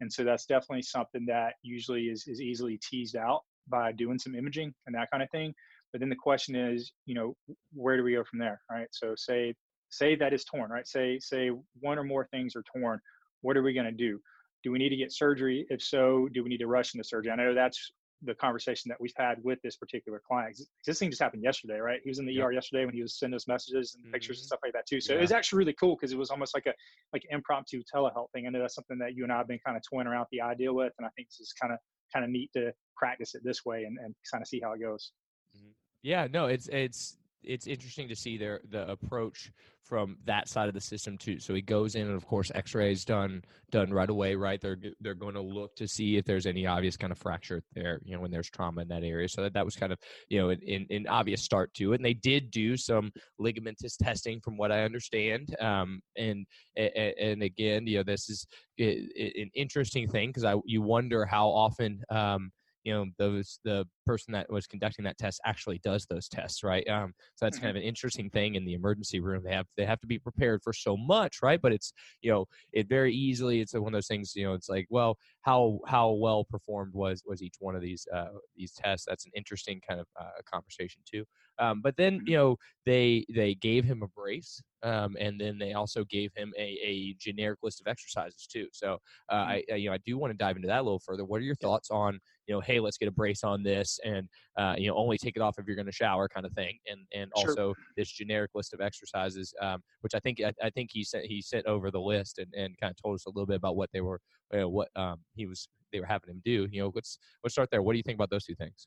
and 0.00 0.12
so 0.12 0.24
that's 0.24 0.46
definitely 0.46 0.82
something 0.82 1.24
that 1.26 1.54
usually 1.62 2.04
is 2.04 2.24
is 2.26 2.40
easily 2.40 2.78
teased 2.88 3.16
out 3.16 3.42
by 3.68 3.92
doing 3.92 4.18
some 4.18 4.34
imaging 4.34 4.72
and 4.86 4.94
that 4.94 5.10
kind 5.10 5.22
of 5.22 5.30
thing. 5.30 5.52
But 5.92 6.00
then 6.00 6.08
the 6.08 6.16
question 6.16 6.54
is, 6.54 6.92
you 7.06 7.14
know, 7.14 7.34
where 7.72 7.96
do 7.96 8.02
we 8.02 8.12
go 8.12 8.24
from 8.24 8.38
there, 8.38 8.60
right? 8.70 8.88
So 8.90 9.14
say 9.16 9.54
say 9.90 10.14
that 10.16 10.32
is 10.32 10.44
torn, 10.44 10.70
right? 10.70 10.86
Say 10.86 11.18
say 11.20 11.50
one 11.80 11.98
or 11.98 12.04
more 12.04 12.28
things 12.30 12.54
are 12.56 12.64
torn. 12.74 13.00
What 13.42 13.56
are 13.56 13.62
we 13.62 13.72
going 13.72 13.86
to 13.86 13.92
do? 13.92 14.20
Do 14.66 14.72
we 14.72 14.80
need 14.80 14.88
to 14.88 14.96
get 14.96 15.12
surgery? 15.12 15.64
If 15.70 15.80
so, 15.80 16.28
do 16.34 16.42
we 16.42 16.48
need 16.48 16.58
to 16.58 16.66
rush 16.66 16.92
into 16.92 17.04
surgery? 17.04 17.30
I 17.30 17.36
know 17.36 17.54
that's 17.54 17.92
the 18.22 18.34
conversation 18.34 18.88
that 18.88 19.00
we've 19.00 19.12
had 19.16 19.36
with 19.44 19.60
this 19.62 19.76
particular 19.76 20.20
client. 20.26 20.58
This 20.84 20.98
thing 20.98 21.08
just 21.08 21.22
happened 21.22 21.44
yesterday, 21.44 21.78
right? 21.78 22.00
He 22.02 22.10
was 22.10 22.18
in 22.18 22.26
the 22.26 22.42
ER 22.42 22.50
yesterday 22.50 22.84
when 22.84 22.92
he 22.92 23.00
was 23.00 23.16
sending 23.16 23.36
us 23.36 23.46
messages 23.46 23.94
and 23.94 24.02
mm-hmm. 24.02 24.14
pictures 24.14 24.38
and 24.38 24.42
mm-hmm. 24.42 24.46
stuff 24.46 24.58
like 24.64 24.72
that 24.72 24.84
too. 24.84 25.00
So 25.00 25.12
yeah. 25.12 25.20
it 25.20 25.22
was 25.22 25.30
actually 25.30 25.58
really 25.58 25.74
cool 25.74 25.94
because 25.94 26.10
it 26.10 26.18
was 26.18 26.30
almost 26.30 26.52
like 26.52 26.66
a 26.66 26.72
like 27.12 27.22
impromptu 27.30 27.80
telehealth 27.94 28.32
thing. 28.34 28.48
I 28.48 28.50
know 28.50 28.58
that's 28.58 28.74
something 28.74 28.98
that 28.98 29.14
you 29.14 29.22
and 29.22 29.32
I 29.32 29.38
have 29.38 29.46
been 29.46 29.60
kind 29.64 29.76
of 29.76 29.84
toying 29.88 30.08
around 30.08 30.26
the 30.32 30.40
idea 30.40 30.72
with, 30.72 30.92
and 30.98 31.06
I 31.06 31.10
think 31.14 31.28
this 31.28 31.38
is 31.38 31.52
kind 31.52 31.72
of 31.72 31.78
kind 32.12 32.24
of 32.24 32.32
neat 32.32 32.50
to 32.54 32.72
practice 32.96 33.36
it 33.36 33.42
this 33.44 33.64
way 33.64 33.84
and, 33.84 33.96
and 34.04 34.16
kind 34.32 34.42
of 34.42 34.48
see 34.48 34.60
how 34.60 34.72
it 34.72 34.80
goes. 34.80 35.12
Mm-hmm. 35.56 35.70
Yeah, 36.02 36.26
no, 36.28 36.46
it's 36.46 36.66
it's 36.72 37.16
it's 37.42 37.66
interesting 37.66 38.08
to 38.08 38.16
see 38.16 38.36
their 38.36 38.60
the 38.70 38.88
approach 38.90 39.50
from 39.82 40.16
that 40.24 40.48
side 40.48 40.66
of 40.66 40.74
the 40.74 40.80
system 40.80 41.16
too. 41.16 41.38
So 41.38 41.54
he 41.54 41.62
goes 41.62 41.94
in, 41.94 42.08
and 42.08 42.16
of 42.16 42.26
course, 42.26 42.50
X-rays 42.54 43.04
done 43.04 43.42
done 43.70 43.92
right 43.92 44.10
away. 44.10 44.34
Right, 44.34 44.60
they're 44.60 44.78
they're 45.00 45.14
going 45.14 45.34
to 45.34 45.40
look 45.40 45.76
to 45.76 45.86
see 45.86 46.16
if 46.16 46.24
there's 46.24 46.46
any 46.46 46.66
obvious 46.66 46.96
kind 46.96 47.12
of 47.12 47.18
fracture 47.18 47.62
there. 47.74 48.00
You 48.04 48.14
know, 48.14 48.20
when 48.20 48.30
there's 48.30 48.50
trauma 48.50 48.82
in 48.82 48.88
that 48.88 49.04
area. 49.04 49.28
So 49.28 49.42
that, 49.42 49.54
that 49.54 49.64
was 49.64 49.76
kind 49.76 49.92
of 49.92 49.98
you 50.28 50.40
know 50.40 50.50
an, 50.50 50.86
an 50.90 51.06
obvious 51.08 51.42
start 51.42 51.72
to 51.74 51.92
it. 51.92 51.96
And 51.96 52.04
they 52.04 52.14
did 52.14 52.50
do 52.50 52.76
some 52.76 53.12
ligamentous 53.40 53.96
testing, 53.96 54.40
from 54.40 54.56
what 54.56 54.72
I 54.72 54.84
understand. 54.84 55.54
Um, 55.60 56.00
and 56.16 56.46
and 56.76 57.42
again, 57.42 57.86
you 57.86 57.98
know, 57.98 58.02
this 58.02 58.28
is 58.28 58.46
an 58.78 59.50
interesting 59.54 60.08
thing 60.08 60.30
because 60.30 60.44
I 60.44 60.54
you 60.64 60.82
wonder 60.82 61.24
how 61.24 61.48
often. 61.48 62.02
Um, 62.10 62.50
you 62.86 62.94
know 62.94 63.06
those 63.18 63.58
the 63.64 63.84
person 64.06 64.32
that 64.32 64.50
was 64.50 64.66
conducting 64.66 65.04
that 65.04 65.18
test 65.18 65.40
actually 65.44 65.78
does 65.84 66.06
those 66.06 66.28
tests 66.28 66.62
right 66.62 66.88
um, 66.88 67.12
so 67.34 67.44
that's 67.44 67.58
kind 67.58 67.70
mm-hmm. 67.70 67.78
of 67.78 67.82
an 67.82 67.88
interesting 67.88 68.30
thing 68.30 68.54
in 68.54 68.64
the 68.64 68.74
emergency 68.74 69.20
room 69.20 69.42
they 69.44 69.52
have 69.52 69.66
they 69.76 69.84
have 69.84 70.00
to 70.00 70.06
be 70.06 70.18
prepared 70.18 70.60
for 70.62 70.72
so 70.72 70.96
much 70.96 71.38
right 71.42 71.60
but 71.60 71.72
it's 71.72 71.92
you 72.22 72.30
know 72.30 72.46
it 72.72 72.88
very 72.88 73.12
easily 73.12 73.60
it's 73.60 73.74
one 73.74 73.88
of 73.88 73.92
those 73.92 74.06
things 74.06 74.34
you 74.34 74.46
know 74.46 74.54
it's 74.54 74.68
like 74.68 74.86
well 74.90 75.16
how 75.42 75.78
how 75.86 76.10
well 76.10 76.44
performed 76.44 76.94
was 76.94 77.22
was 77.26 77.42
each 77.42 77.56
one 77.58 77.74
of 77.74 77.82
these 77.82 78.06
uh, 78.14 78.28
these 78.56 78.72
tests 78.72 79.06
that's 79.06 79.26
an 79.26 79.32
interesting 79.34 79.80
kind 79.86 80.00
of 80.00 80.06
uh, 80.20 80.40
conversation 80.50 81.00
too 81.04 81.24
um, 81.58 81.80
but 81.82 81.96
then 81.96 82.18
mm-hmm. 82.18 82.28
you 82.28 82.36
know 82.36 82.56
they 82.84 83.24
they 83.34 83.54
gave 83.54 83.84
him 83.84 84.02
a 84.02 84.08
brace 84.08 84.62
um, 84.82 85.16
and 85.18 85.40
then 85.40 85.58
they 85.58 85.72
also 85.72 86.04
gave 86.04 86.30
him 86.36 86.52
a, 86.56 86.78
a 86.84 87.16
generic 87.18 87.58
list 87.62 87.80
of 87.80 87.88
exercises 87.88 88.46
too. 88.46 88.68
So 88.72 88.98
uh, 89.28 89.34
mm-hmm. 89.34 89.50
I, 89.50 89.64
I, 89.72 89.74
you 89.76 89.88
know 89.88 89.94
I 89.94 89.98
do 90.06 90.16
want 90.16 90.32
to 90.32 90.36
dive 90.36 90.56
into 90.56 90.68
that 90.68 90.80
a 90.80 90.82
little 90.82 91.00
further. 91.00 91.24
What 91.24 91.40
are 91.40 91.44
your 91.44 91.56
thoughts 91.56 91.90
on 91.90 92.20
you 92.46 92.54
know 92.54 92.60
hey 92.60 92.80
let's 92.80 92.98
get 92.98 93.08
a 93.08 93.12
brace 93.12 93.42
on 93.42 93.62
this 93.62 93.95
and 94.04 94.28
uh, 94.58 94.74
you 94.76 94.88
know 94.88 94.96
only 94.96 95.18
take 95.18 95.36
it 95.36 95.42
off 95.42 95.58
if 95.58 95.66
you're 95.66 95.76
going 95.76 95.86
to 95.86 95.92
shower 95.92 96.28
kind 96.28 96.46
of 96.46 96.52
thing 96.52 96.78
and 96.86 97.00
and 97.14 97.30
sure. 97.36 97.50
also 97.50 97.74
this 97.96 98.10
generic 98.10 98.50
list 98.54 98.74
of 98.74 98.80
exercises 98.80 99.54
um, 99.60 99.82
which 100.00 100.14
I 100.14 100.20
think 100.20 100.40
I, 100.40 100.52
I, 100.62 100.70
think 100.70 100.90
he 100.92 101.04
sent 101.04 101.24
he 101.24 101.40
sent 101.40 101.66
over 101.66 101.90
the 101.90 102.00
list 102.00 102.38
and, 102.38 102.52
and 102.54 102.76
kind 102.80 102.90
of 102.90 102.96
told 103.02 103.14
us 103.14 103.26
a 103.26 103.30
little 103.30 103.46
bit 103.46 103.56
about 103.56 103.76
what 103.76 103.90
they 103.92 104.00
were 104.00 104.20
you 104.52 104.60
know, 104.60 104.68
what 104.68 104.88
um, 104.96 105.20
he 105.34 105.46
was 105.46 105.68
they 105.92 106.00
were 106.00 106.06
having 106.06 106.30
him 106.30 106.42
do. 106.44 106.68
You 106.70 106.82
know 106.82 106.92
let's 106.94 107.18
let's 107.42 107.54
start 107.54 107.70
there. 107.70 107.82
What 107.82 107.92
do 107.92 107.98
you 107.98 108.02
think 108.02 108.16
about 108.16 108.30
those 108.30 108.44
two 108.44 108.54
things? 108.54 108.86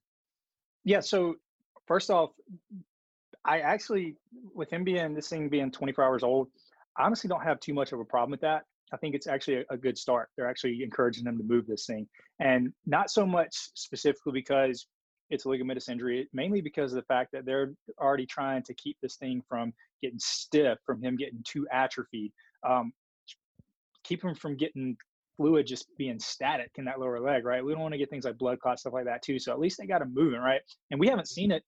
Yeah. 0.83 0.99
So 1.01 1.35
first 1.87 2.09
off, 2.09 2.31
I 3.45 3.59
actually, 3.59 4.15
with 4.53 4.71
him 4.71 4.83
being 4.83 5.13
this 5.13 5.29
thing 5.29 5.49
being 5.49 5.71
24 5.71 6.03
hours 6.03 6.23
old, 6.23 6.47
I 6.97 7.03
honestly 7.03 7.27
don't 7.27 7.43
have 7.43 7.59
too 7.59 7.73
much 7.73 7.91
of 7.91 7.99
a 7.99 8.05
problem 8.05 8.31
with 8.31 8.41
that. 8.41 8.63
I 8.91 8.97
think 8.97 9.15
it's 9.15 9.27
actually 9.27 9.57
a, 9.57 9.63
a, 9.71 9.77
good 9.77 9.97
start. 9.97 10.29
They're 10.35 10.49
actually 10.49 10.81
encouraging 10.83 11.23
them 11.23 11.37
to 11.37 11.43
move 11.43 11.67
this 11.67 11.85
thing, 11.85 12.07
and 12.39 12.73
not 12.85 13.11
so 13.11 13.25
much 13.25 13.69
specifically 13.75 14.33
because 14.33 14.87
it's 15.29 15.45
a 15.45 15.47
ligamentous 15.47 15.89
injury, 15.89 16.27
mainly 16.33 16.61
because 16.61 16.91
of 16.91 16.97
the 16.97 17.05
fact 17.05 17.31
that 17.33 17.45
they're 17.45 17.73
already 17.99 18.25
trying 18.25 18.63
to 18.63 18.73
keep 18.73 18.97
this 19.01 19.15
thing 19.15 19.41
from 19.47 19.73
getting 20.01 20.19
stiff, 20.19 20.77
from 20.85 21.01
him 21.01 21.15
getting 21.15 21.43
too 21.43 21.67
atrophied, 21.71 22.31
um, 22.67 22.91
keep 24.03 24.23
him 24.23 24.35
from 24.35 24.55
getting 24.55 24.97
fluid 25.37 25.67
just 25.67 25.87
being 25.97 26.19
static 26.19 26.71
in 26.77 26.85
that 26.85 26.99
lower 26.99 27.19
leg, 27.19 27.45
right? 27.45 27.63
We 27.63 27.71
don't 27.71 27.81
want 27.81 27.93
to 27.93 27.97
get 27.97 28.09
things 28.09 28.25
like 28.25 28.37
blood 28.37 28.59
clots, 28.59 28.81
stuff 28.81 28.93
like 28.93 29.05
that 29.05 29.21
too. 29.21 29.39
So 29.39 29.51
at 29.51 29.59
least 29.59 29.77
they 29.77 29.85
got 29.85 30.01
him 30.01 30.13
moving, 30.13 30.39
right? 30.39 30.61
And 30.91 30.99
we 30.99 31.07
haven't 31.07 31.27
seen 31.27 31.51
it 31.51 31.63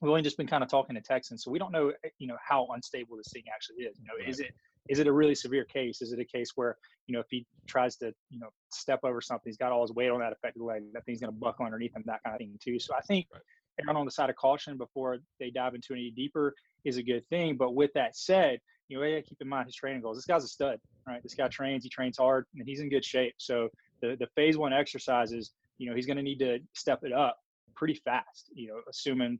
we've 0.00 0.10
only 0.10 0.22
just 0.22 0.36
been 0.36 0.46
kind 0.46 0.62
of 0.62 0.70
talking 0.70 0.94
to 0.94 1.00
Texans, 1.00 1.44
so 1.44 1.50
we 1.50 1.58
don't 1.58 1.72
know, 1.72 1.92
eh, 2.04 2.08
you 2.18 2.26
know, 2.26 2.36
how 2.46 2.66
unstable 2.74 3.16
this 3.16 3.28
thing 3.32 3.44
actually 3.52 3.84
is. 3.84 3.98
You 3.98 4.06
know, 4.06 4.14
right. 4.18 4.28
is 4.28 4.40
it 4.40 4.54
is 4.88 4.98
it 4.98 5.06
a 5.06 5.12
really 5.12 5.34
severe 5.34 5.64
case? 5.64 6.02
Is 6.02 6.12
it 6.12 6.20
a 6.20 6.24
case 6.24 6.52
where, 6.54 6.76
you 7.06 7.14
know, 7.14 7.20
if 7.20 7.26
he 7.30 7.46
tries 7.66 7.96
to, 7.96 8.12
you 8.30 8.38
know, 8.38 8.48
step 8.70 9.00
over 9.04 9.20
something, 9.20 9.50
he's 9.50 9.56
got 9.56 9.72
all 9.72 9.82
his 9.82 9.92
weight 9.92 10.10
on 10.10 10.20
that 10.20 10.32
affected 10.32 10.62
leg, 10.62 10.82
that 10.92 11.04
thing's 11.04 11.20
going 11.20 11.32
to 11.32 11.38
buckle 11.38 11.64
underneath 11.64 11.94
him, 11.94 12.02
that 12.06 12.22
kind 12.24 12.34
of 12.34 12.38
thing 12.38 12.58
too. 12.62 12.78
So 12.78 12.94
I 12.94 13.00
think 13.02 13.26
right. 13.32 13.42
erring 13.80 13.96
on 13.96 14.04
the 14.04 14.10
side 14.10 14.30
of 14.30 14.36
caution 14.36 14.76
before 14.76 15.18
they 15.40 15.50
dive 15.50 15.74
into 15.74 15.92
any 15.92 16.10
deeper 16.10 16.54
is 16.84 16.96
a 16.96 17.02
good 17.02 17.26
thing. 17.28 17.56
But 17.56 17.74
with 17.74 17.92
that 17.94 18.16
said, 18.16 18.60
you 18.88 18.98
know, 19.00 19.22
keep 19.22 19.38
in 19.40 19.48
mind 19.48 19.66
his 19.66 19.74
training 19.74 20.02
goals. 20.02 20.16
This 20.16 20.26
guy's 20.26 20.44
a 20.44 20.48
stud, 20.48 20.78
right? 21.06 21.22
This 21.22 21.34
guy 21.34 21.48
trains, 21.48 21.82
he 21.82 21.90
trains 21.90 22.16
hard, 22.18 22.46
and 22.54 22.66
he's 22.66 22.80
in 22.80 22.88
good 22.88 23.04
shape. 23.04 23.34
So 23.38 23.68
the, 24.00 24.16
the 24.18 24.28
phase 24.36 24.56
one 24.56 24.72
exercises, 24.72 25.52
you 25.78 25.88
know, 25.88 25.96
he's 25.96 26.06
going 26.06 26.18
to 26.18 26.22
need 26.22 26.38
to 26.38 26.60
step 26.74 27.00
it 27.02 27.12
up 27.12 27.38
pretty 27.74 27.94
fast, 27.94 28.50
you 28.54 28.68
know, 28.68 28.80
assuming 28.88 29.38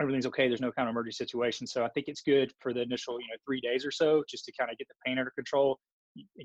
everything's 0.00 0.26
okay. 0.26 0.48
There's 0.48 0.60
no 0.60 0.72
kind 0.72 0.88
of 0.88 0.92
emergency 0.92 1.16
situation. 1.16 1.66
So 1.66 1.84
I 1.84 1.88
think 1.88 2.06
it's 2.08 2.20
good 2.20 2.52
for 2.60 2.72
the 2.72 2.82
initial, 2.82 3.20
you 3.20 3.26
know, 3.28 3.36
three 3.44 3.60
days 3.60 3.84
or 3.86 3.90
so 3.90 4.22
just 4.28 4.44
to 4.46 4.52
kind 4.58 4.70
of 4.70 4.78
get 4.78 4.88
the 4.88 4.94
pain 5.04 5.18
under 5.18 5.30
control, 5.30 5.78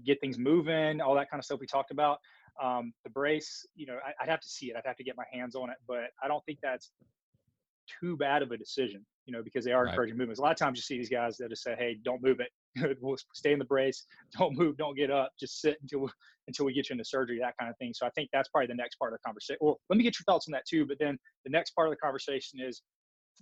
get 0.06 0.20
things 0.22 0.38
moving, 0.38 1.02
all 1.02 1.16
that 1.16 1.30
kind 1.30 1.40
of 1.40 1.46
stuff 1.46 1.60
we 1.60 1.68
talked 1.68 1.92
about. 1.92 2.18
Um, 2.62 2.94
the 3.04 3.10
brace, 3.10 3.66
you 3.76 3.86
know, 3.86 3.98
I, 4.06 4.24
would 4.24 4.30
have 4.30 4.42
to 4.42 4.50
see 4.50 4.68
it. 4.68 4.76
I'd 4.78 4.86
have 4.86 4.98
to 4.98 5.04
get 5.04 5.16
my 5.18 5.26
hands 5.32 5.56
on 5.56 5.70
it, 5.70 5.78
but 5.88 6.10
I 6.24 6.28
don't 6.28 6.44
think 6.46 6.60
that's 6.62 6.92
too 8.00 8.18
bad 8.18 8.42
of 8.42 8.52
a 8.52 8.58
decision, 8.58 9.06
you 9.26 9.34
know, 9.34 9.42
because 9.44 9.66
they 9.66 9.72
are 9.72 9.84
right. 9.84 9.92
encouraging 9.92 10.18
movements. 10.18 10.40
A 10.40 10.44
lot 10.44 10.52
of 10.52 10.58
times 10.58 10.78
you 10.78 10.82
see 10.82 10.98
these 10.98 11.10
guys 11.10 11.38
that 11.38 11.50
just 11.50 11.64
say, 11.64 11.76
"Hey, 11.78 11.98
don't 12.04 12.22
move 12.22 12.40
it. 12.40 12.50
we'll 13.02 13.18
stay 13.34 13.54
in 13.54 13.60
the 13.60 13.66
brace. 13.66 14.06
Don't 14.38 14.58
move. 14.58 14.78
Don't 14.78 14.96
get 14.96 15.12
up. 15.12 15.32
Just 15.40 15.62
sit 15.62 15.78
until 15.82 16.10
until 16.48 16.66
we 16.66 16.74
get 16.74 16.90
you 16.90 16.94
into 16.94 17.06
surgery." 17.06 17.40
That 17.40 17.56
kind 17.60 17.70
of 17.70 17.78
thing. 17.78 17.94
So 17.94 18.06
I 18.06 18.10
think 18.12 18.30
that's 18.32 18.50
probably 18.50 18.68
the 18.68 18.76
next 18.76 18.96
part 18.96 19.14
of 19.14 19.20
the 19.20 19.28
conversation. 19.28 19.58
Well, 19.62 19.80
let 19.90 19.98
me 19.98 20.04
get 20.04 20.16
your 20.20 20.26
thoughts 20.26 20.48
on 20.48 20.52
that 20.54 20.66
too. 20.68 20.86
But 20.86 20.98
then 21.00 21.18
the 21.46 21.52
next 21.52 21.72
part 21.72 21.88
of 21.88 21.92
the 21.92 21.98
conversation 21.98 22.60
is 22.62 22.82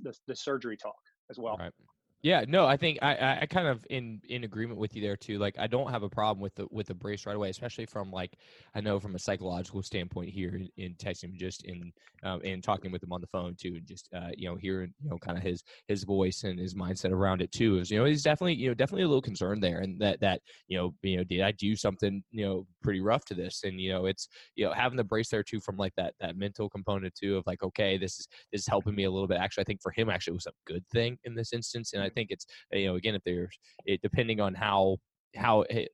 the, 0.02 0.14
the 0.28 0.36
surgery 0.36 0.78
talk 0.78 1.00
as 1.30 1.38
well. 1.38 1.58
Right. 1.58 1.74
Yeah, 2.22 2.44
no, 2.50 2.66
I 2.66 2.76
think 2.76 3.00
I, 3.02 3.40
I 3.42 3.46
kind 3.46 3.66
of 3.68 3.86
in 3.90 4.20
in 4.28 4.44
agreement 4.44 4.78
with 4.78 4.94
you 4.94 5.02
there 5.02 5.16
too. 5.16 5.38
Like 5.40 5.58
I 5.58 5.68
don't 5.68 5.90
have 5.90 6.04
a 6.04 6.10
problem 6.10 6.42
with 6.42 6.54
the 6.56 6.68
with 6.70 6.88
the 6.88 6.94
brace 6.94 7.26
right 7.26 7.36
away, 7.36 7.50
especially 7.50 7.86
from 7.86 8.12
like 8.12 8.38
I 8.76 8.82
know 8.82 9.00
from 9.00 9.16
a 9.16 9.20
psychological 9.20 9.82
standpoint 9.84 10.30
here 10.30 10.50
in, 10.54 10.68
in 10.76 10.96
texting 10.96 11.34
just 11.36 11.64
in 11.64 11.94
um, 12.24 12.42
talking 12.62 12.92
with 12.92 13.02
him 13.02 13.14
on 13.14 13.22
the 13.22 13.28
phone 13.28 13.56
too, 13.56 13.76
and 13.78 13.88
just 13.88 14.10
uh, 14.14 14.32
you 14.36 14.50
know 14.50 14.56
hearing 14.58 14.94
you 15.02 15.10
know 15.10 15.18
kind 15.18 15.38
of 15.38 15.44
his 15.46 15.64
his 15.88 16.04
voice 16.04 16.44
and 16.44 16.60
his 16.60 16.74
mindset 16.76 17.12
around 17.12 17.42
it 17.42 17.54
too. 17.54 17.78
Is 17.80 17.90
you 17.90 17.98
know 17.98 18.04
he's 18.04 18.22
definitely 18.24 18.56
you 18.56 18.68
know 18.68 18.74
definitely 18.74 19.04
a 19.04 19.08
little 19.08 19.22
concerned 19.22 19.64
there, 19.64 19.80
and 19.80 19.98
that 20.02 20.20
that 20.20 20.42
you 20.68 20.78
know 20.78 20.94
you 21.02 21.16
know 21.18 21.24
did 21.24 21.40
I 21.40 21.54
do 21.54 21.78
something 21.78 22.22
you 22.32 22.46
know 22.46 22.68
pretty 22.84 23.00
rough 23.00 23.24
to 23.26 23.34
this, 23.34 23.64
and 23.64 23.80
you 23.80 23.92
know 23.94 24.08
it's 24.08 24.28
you 24.56 24.66
know 24.66 24.74
having 24.74 24.98
the 24.98 25.06
brace 25.06 25.30
there 25.30 25.44
too 25.44 25.62
from 25.62 25.78
like 25.78 25.94
that 25.96 26.16
that 26.20 26.36
mental 26.36 26.70
component 26.70 27.16
too 27.16 27.38
of 27.38 27.48
like 27.48 27.64
okay 27.64 27.98
this 27.98 28.20
is 28.20 28.28
this 28.52 28.62
is 28.62 28.68
helping 28.68 28.96
me 28.96 29.06
a 29.06 29.12
little 29.12 29.28
bit. 29.28 29.38
Actually, 29.40 29.62
I 29.62 29.66
think 29.66 29.82
for 29.82 29.92
him 29.92 30.10
actually 30.10 30.32
it 30.34 30.36
was 30.36 30.48
a 30.48 30.52
good 30.72 30.86
thing 30.92 31.18
in 31.24 31.36
this 31.36 31.54
instance, 31.54 31.94
and 31.94 32.04
I 32.04 32.09
I 32.10 32.14
think 32.14 32.32
it's 32.32 32.46
you 32.72 32.88
know 32.88 32.96
again 32.96 33.16
if 33.16 33.24
there's 33.24 33.58
it, 33.86 34.02
depending 34.02 34.40
on 34.40 34.54
how 34.54 34.98
how 35.36 35.62
it, 35.70 35.90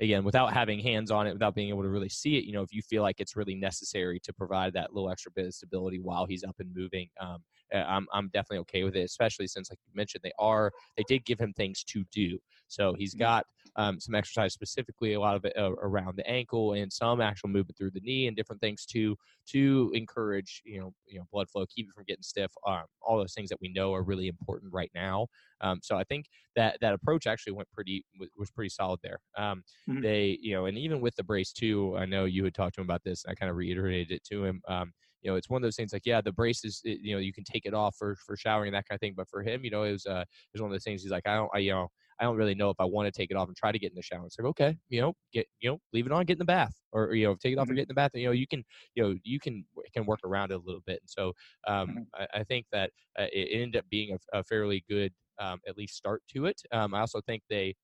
again 0.00 0.24
without 0.24 0.52
having 0.52 0.78
hands 0.78 1.10
on 1.10 1.26
it 1.26 1.32
without 1.32 1.54
being 1.54 1.68
able 1.68 1.82
to 1.82 1.88
really 1.88 2.08
see 2.08 2.36
it 2.38 2.44
you 2.44 2.52
know 2.52 2.62
if 2.62 2.72
you 2.72 2.82
feel 2.82 3.02
like 3.02 3.20
it's 3.20 3.36
really 3.36 3.54
necessary 3.54 4.20
to 4.20 4.32
provide 4.32 4.72
that 4.72 4.94
little 4.94 5.10
extra 5.10 5.30
bit 5.32 5.46
of 5.46 5.54
stability 5.54 5.98
while 5.98 6.24
he's 6.26 6.44
up 6.44 6.56
and 6.58 6.74
moving 6.74 7.08
um, 7.20 7.38
eh, 7.72 7.82
I'm, 7.82 8.06
I'm 8.12 8.28
definitely 8.28 8.58
okay 8.58 8.84
with 8.84 8.96
it 8.96 9.02
especially 9.02 9.46
since 9.46 9.70
like 9.70 9.78
you 9.86 9.92
mentioned 9.94 10.22
they 10.22 10.32
are 10.38 10.72
they 10.96 11.04
did 11.08 11.24
give 11.24 11.38
him 11.38 11.52
things 11.52 11.82
to 11.84 12.04
do 12.12 12.38
so 12.68 12.94
he's 12.94 13.14
mm-hmm. 13.14 13.24
got 13.24 13.46
um, 13.78 14.00
some 14.00 14.16
exercise 14.16 14.52
specifically, 14.52 15.14
a 15.14 15.20
lot 15.20 15.36
of 15.36 15.44
it 15.44 15.52
uh, 15.56 15.70
around 15.70 16.16
the 16.16 16.28
ankle, 16.28 16.72
and 16.72 16.92
some 16.92 17.20
actual 17.20 17.48
movement 17.48 17.78
through 17.78 17.92
the 17.92 18.00
knee 18.00 18.26
and 18.26 18.36
different 18.36 18.60
things 18.60 18.84
to 18.86 19.16
to 19.46 19.90
encourage 19.94 20.60
you 20.64 20.80
know 20.80 20.92
you 21.06 21.18
know 21.18 21.24
blood 21.32 21.48
flow, 21.48 21.64
keep 21.74 21.86
it 21.88 21.94
from 21.94 22.04
getting 22.06 22.22
stiff. 22.22 22.52
Um, 22.66 22.82
all 23.00 23.16
those 23.16 23.34
things 23.34 23.48
that 23.50 23.60
we 23.60 23.72
know 23.72 23.94
are 23.94 24.02
really 24.02 24.26
important 24.26 24.72
right 24.72 24.90
now. 24.94 25.28
Um, 25.60 25.78
so 25.82 25.96
I 25.96 26.04
think 26.04 26.26
that 26.56 26.76
that 26.80 26.92
approach 26.92 27.26
actually 27.26 27.52
went 27.52 27.70
pretty 27.72 28.04
was 28.36 28.50
pretty 28.50 28.70
solid 28.70 28.98
there. 29.02 29.20
Um, 29.38 29.62
mm-hmm. 29.88 30.02
They 30.02 30.38
you 30.42 30.54
know, 30.54 30.66
and 30.66 30.76
even 30.76 31.00
with 31.00 31.14
the 31.14 31.24
brace 31.24 31.52
too, 31.52 31.96
I 31.96 32.04
know 32.04 32.24
you 32.24 32.44
had 32.44 32.54
talked 32.54 32.74
to 32.74 32.80
him 32.80 32.86
about 32.86 33.04
this. 33.04 33.24
And 33.24 33.32
I 33.32 33.34
kind 33.36 33.48
of 33.48 33.56
reiterated 33.56 34.10
it 34.10 34.24
to 34.24 34.44
him 34.44 34.60
um, 34.68 34.92
you 35.22 35.30
know, 35.30 35.36
it's 35.36 35.50
one 35.50 35.62
of 35.62 35.66
those 35.66 35.76
things 35.76 35.92
like, 35.92 36.06
yeah, 36.06 36.20
the 36.20 36.32
brace 36.32 36.64
is, 36.64 36.80
you 36.84 37.14
know, 37.14 37.18
you 37.18 37.32
can 37.32 37.44
take 37.44 37.66
it 37.66 37.74
off 37.74 37.96
for, 37.96 38.16
for 38.24 38.36
showering 38.36 38.68
and 38.68 38.74
that 38.76 38.86
kind 38.88 38.96
of 38.96 39.00
thing. 39.00 39.14
But 39.16 39.28
for 39.28 39.42
him, 39.42 39.64
you 39.64 39.70
know, 39.70 39.82
it 39.82 39.92
was, 39.92 40.06
uh, 40.06 40.20
it 40.20 40.52
was 40.52 40.62
one 40.62 40.70
of 40.70 40.74
those 40.74 40.84
things 40.84 41.02
he's 41.02 41.10
like, 41.10 41.26
I 41.26 41.34
don't, 41.34 41.50
I, 41.52 41.58
you 41.58 41.72
know, 41.72 41.88
I 42.20 42.24
don't 42.24 42.36
really 42.36 42.54
know 42.54 42.70
if 42.70 42.76
I 42.80 42.84
want 42.84 43.06
to 43.06 43.12
take 43.12 43.30
it 43.30 43.36
off 43.36 43.48
and 43.48 43.56
try 43.56 43.72
to 43.72 43.78
get 43.78 43.90
in 43.90 43.96
the 43.96 44.02
shower. 44.02 44.26
It's 44.26 44.38
like, 44.38 44.46
okay, 44.48 44.76
you 44.88 45.00
know, 45.00 45.14
get, 45.32 45.46
you 45.60 45.70
know, 45.70 45.78
leave 45.92 46.06
it 46.06 46.12
on, 46.12 46.24
get 46.24 46.34
in 46.34 46.38
the 46.38 46.44
bath 46.44 46.74
or, 46.92 47.14
you 47.14 47.26
know, 47.26 47.36
take 47.36 47.52
it 47.52 47.58
off 47.58 47.64
mm-hmm. 47.64 47.70
and 47.70 47.76
get 47.76 47.82
in 47.82 47.88
the 47.88 47.94
bath. 47.94 48.10
And, 48.14 48.22
you 48.22 48.28
know, 48.28 48.32
you 48.32 48.46
can, 48.46 48.64
you 48.94 49.02
know, 49.02 49.14
you 49.22 49.38
can, 49.38 49.64
can 49.92 50.04
work 50.04 50.20
around 50.24 50.50
it 50.50 50.54
a 50.54 50.62
little 50.64 50.82
bit. 50.86 51.00
And 51.00 51.10
so 51.10 51.32
um, 51.66 51.88
mm-hmm. 51.88 52.00
I, 52.14 52.40
I, 52.40 52.44
think 52.44 52.66
that 52.72 52.90
uh, 53.18 53.26
it 53.32 53.48
ended 53.52 53.76
up 53.76 53.84
being 53.90 54.16
a, 54.16 54.38
a 54.38 54.44
fairly 54.44 54.84
good, 54.88 55.12
um, 55.38 55.60
at 55.68 55.76
least 55.76 55.96
start 55.96 56.22
to 56.34 56.46
it. 56.46 56.60
Um, 56.72 56.94
I 56.94 57.00
also 57.00 57.20
think 57.20 57.42
they, 57.48 57.74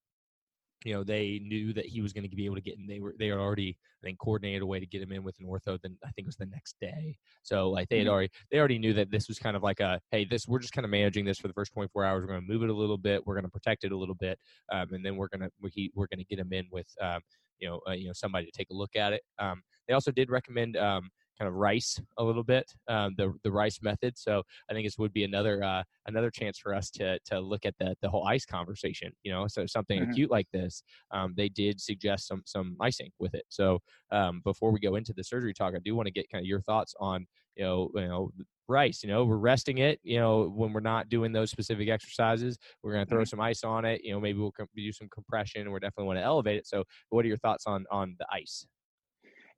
you 0.85 0.93
know 0.93 1.03
they 1.03 1.41
knew 1.43 1.73
that 1.73 1.85
he 1.85 2.01
was 2.01 2.13
going 2.13 2.29
to 2.29 2.35
be 2.35 2.45
able 2.45 2.55
to 2.55 2.61
get 2.61 2.77
in 2.77 2.87
they 2.87 2.99
were 2.99 3.13
they 3.19 3.27
had 3.27 3.37
already 3.37 3.77
i 4.01 4.05
think 4.05 4.19
coordinated 4.19 4.61
a 4.61 4.65
way 4.65 4.79
to 4.79 4.85
get 4.85 5.01
him 5.01 5.11
in 5.11 5.23
with 5.23 5.35
an 5.39 5.45
ortho 5.45 5.77
then 5.81 5.97
i 6.05 6.11
think 6.11 6.25
it 6.25 6.27
was 6.27 6.37
the 6.37 6.45
next 6.45 6.75
day. 6.79 7.17
So 7.43 7.69
like 7.69 7.89
they 7.89 7.97
had 7.97 8.07
mm-hmm. 8.07 8.13
already 8.13 8.29
they 8.51 8.59
already 8.59 8.79
knew 8.79 8.93
that 8.93 9.11
this 9.11 9.27
was 9.27 9.37
kind 9.39 9.55
of 9.55 9.63
like 9.63 9.79
a 9.79 9.99
hey 10.11 10.25
this 10.25 10.47
we're 10.47 10.59
just 10.59 10.73
kind 10.73 10.85
of 10.85 10.91
managing 10.91 11.25
this 11.25 11.37
for 11.37 11.47
the 11.47 11.53
first 11.53 11.73
24 11.73 12.05
hours. 12.05 12.21
We're 12.21 12.27
going 12.27 12.41
to 12.41 12.47
move 12.47 12.63
it 12.63 12.69
a 12.69 12.73
little 12.73 12.97
bit. 12.97 13.25
We're 13.25 13.35
going 13.35 13.45
to 13.45 13.51
protect 13.51 13.83
it 13.83 13.91
a 13.91 13.97
little 13.97 14.15
bit 14.15 14.39
um, 14.71 14.93
and 14.93 15.05
then 15.05 15.15
we're 15.15 15.27
going 15.27 15.41
to 15.41 15.51
we, 15.61 15.91
we're 15.95 16.07
going 16.07 16.19
to 16.19 16.25
get 16.25 16.39
him 16.39 16.53
in 16.53 16.65
with 16.71 16.87
um, 17.01 17.21
you 17.59 17.67
know 17.67 17.79
uh, 17.87 17.93
you 17.93 18.07
know 18.07 18.13
somebody 18.13 18.45
to 18.45 18.51
take 18.51 18.69
a 18.71 18.73
look 18.73 18.95
at 18.95 19.13
it. 19.13 19.21
Um, 19.39 19.61
they 19.87 19.93
also 19.93 20.11
did 20.11 20.29
recommend 20.29 20.77
um, 20.77 21.09
kind 21.37 21.47
of 21.47 21.55
rice 21.55 21.99
a 22.17 22.23
little 22.23 22.43
bit, 22.43 22.71
um, 22.87 23.13
the 23.17 23.33
the 23.43 23.51
rice 23.51 23.79
method. 23.81 24.17
So 24.17 24.43
I 24.69 24.73
think 24.73 24.85
this 24.85 24.97
would 24.97 25.13
be 25.13 25.23
another 25.23 25.63
uh, 25.63 25.83
another 26.07 26.31
chance 26.31 26.57
for 26.59 26.73
us 26.73 26.89
to 26.91 27.19
to 27.25 27.39
look 27.39 27.65
at 27.65 27.75
the 27.79 27.95
the 28.01 28.09
whole 28.09 28.25
ice 28.25 28.45
conversation. 28.45 29.11
You 29.23 29.31
know, 29.31 29.47
so 29.47 29.65
something 29.65 29.99
mm-hmm. 30.01 30.11
acute 30.11 30.31
like 30.31 30.47
this, 30.53 30.83
um, 31.11 31.33
they 31.35 31.49
did 31.49 31.79
suggest 31.81 32.27
some 32.27 32.43
some 32.45 32.75
icing 32.81 33.11
with 33.19 33.33
it. 33.33 33.45
So 33.49 33.79
um, 34.11 34.41
before 34.43 34.71
we 34.71 34.79
go 34.79 34.95
into 34.95 35.13
the 35.13 35.23
surgery 35.23 35.53
talk, 35.53 35.73
I 35.75 35.79
do 35.83 35.95
want 35.95 36.07
to 36.07 36.13
get 36.13 36.29
kind 36.31 36.41
of 36.41 36.47
your 36.47 36.61
thoughts 36.61 36.93
on 36.99 37.25
you 37.55 37.63
know 37.63 37.89
you 37.95 38.07
know 38.07 38.31
rice 38.67 39.03
you 39.03 39.09
know 39.09 39.23
we're 39.23 39.37
resting 39.37 39.77
it 39.77 39.99
you 40.03 40.19
know 40.19 40.51
when 40.55 40.73
we're 40.73 40.79
not 40.79 41.07
doing 41.07 41.31
those 41.31 41.51
specific 41.51 41.87
exercises 41.87 42.57
we're 42.81 42.93
going 42.93 43.05
to 43.05 43.09
throw 43.09 43.19
mm-hmm. 43.19 43.27
some 43.27 43.39
ice 43.39 43.63
on 43.63 43.85
it 43.85 44.01
you 44.03 44.11
know 44.11 44.19
maybe 44.19 44.39
we'll 44.39 44.53
do 44.75 44.91
some 44.91 45.07
compression 45.13 45.69
we're 45.69 45.79
definitely 45.79 46.05
want 46.05 46.17
to 46.17 46.23
elevate 46.23 46.57
it 46.57 46.65
so 46.65 46.83
what 47.09 47.23
are 47.23 47.27
your 47.27 47.37
thoughts 47.37 47.65
on 47.67 47.85
on 47.91 48.15
the 48.19 48.25
ice 48.31 48.65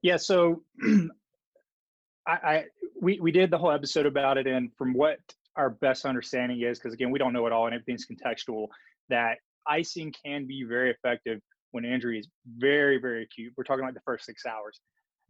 yeah 0.01 0.17
so 0.17 0.61
I, 2.27 2.31
I 2.31 2.65
we 3.01 3.19
we 3.19 3.31
did 3.31 3.49
the 3.49 3.57
whole 3.57 3.71
episode 3.71 4.05
about 4.05 4.37
it, 4.37 4.47
and 4.47 4.71
from 4.77 4.93
what 4.93 5.19
our 5.55 5.69
best 5.69 6.05
understanding 6.05 6.61
is, 6.61 6.77
because 6.77 6.93
again, 6.93 7.09
we 7.09 7.19
don't 7.19 7.33
know 7.33 7.47
it 7.47 7.53
all, 7.53 7.65
and 7.65 7.73
everything's 7.73 8.05
contextual. 8.05 8.67
That 9.09 9.37
icing 9.67 10.13
can 10.25 10.45
be 10.45 10.63
very 10.63 10.91
effective 10.91 11.39
when 11.71 11.85
injury 11.85 12.19
is 12.19 12.27
very 12.57 12.99
very 12.99 13.23
acute. 13.23 13.53
We're 13.57 13.63
talking 13.63 13.85
like 13.85 13.93
the 13.93 14.01
first 14.01 14.25
six 14.25 14.45
hours. 14.45 14.79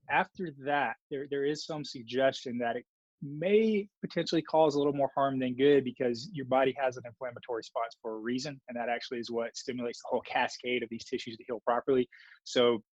After 0.09 0.51
that, 0.65 0.95
there 1.11 1.27
there 1.29 1.45
is 1.45 1.65
some 1.65 1.85
suggestion 1.85 2.57
that 2.59 2.75
it 2.75 2.85
may 3.21 3.87
potentially 4.01 4.41
cause 4.41 4.75
a 4.75 4.77
little 4.77 4.93
more 4.93 5.09
harm 5.15 5.39
than 5.39 5.55
good 5.55 5.83
because 5.83 6.29
your 6.33 6.45
body 6.45 6.75
has 6.79 6.97
an 6.97 7.03
inflammatory 7.05 7.57
response 7.57 7.95
for 8.01 8.13
a 8.15 8.19
reason, 8.19 8.59
and 8.67 8.77
that 8.77 8.89
actually 8.89 9.19
is 9.19 9.31
what 9.31 9.55
stimulates 9.55 9.99
the 10.01 10.07
whole 10.09 10.21
cascade 10.21 10.83
of 10.83 10.89
these 10.89 11.05
tissues 11.05 11.35
to 11.37 11.43
heal 11.47 11.61
properly. 11.65 12.07
So, 12.43 12.83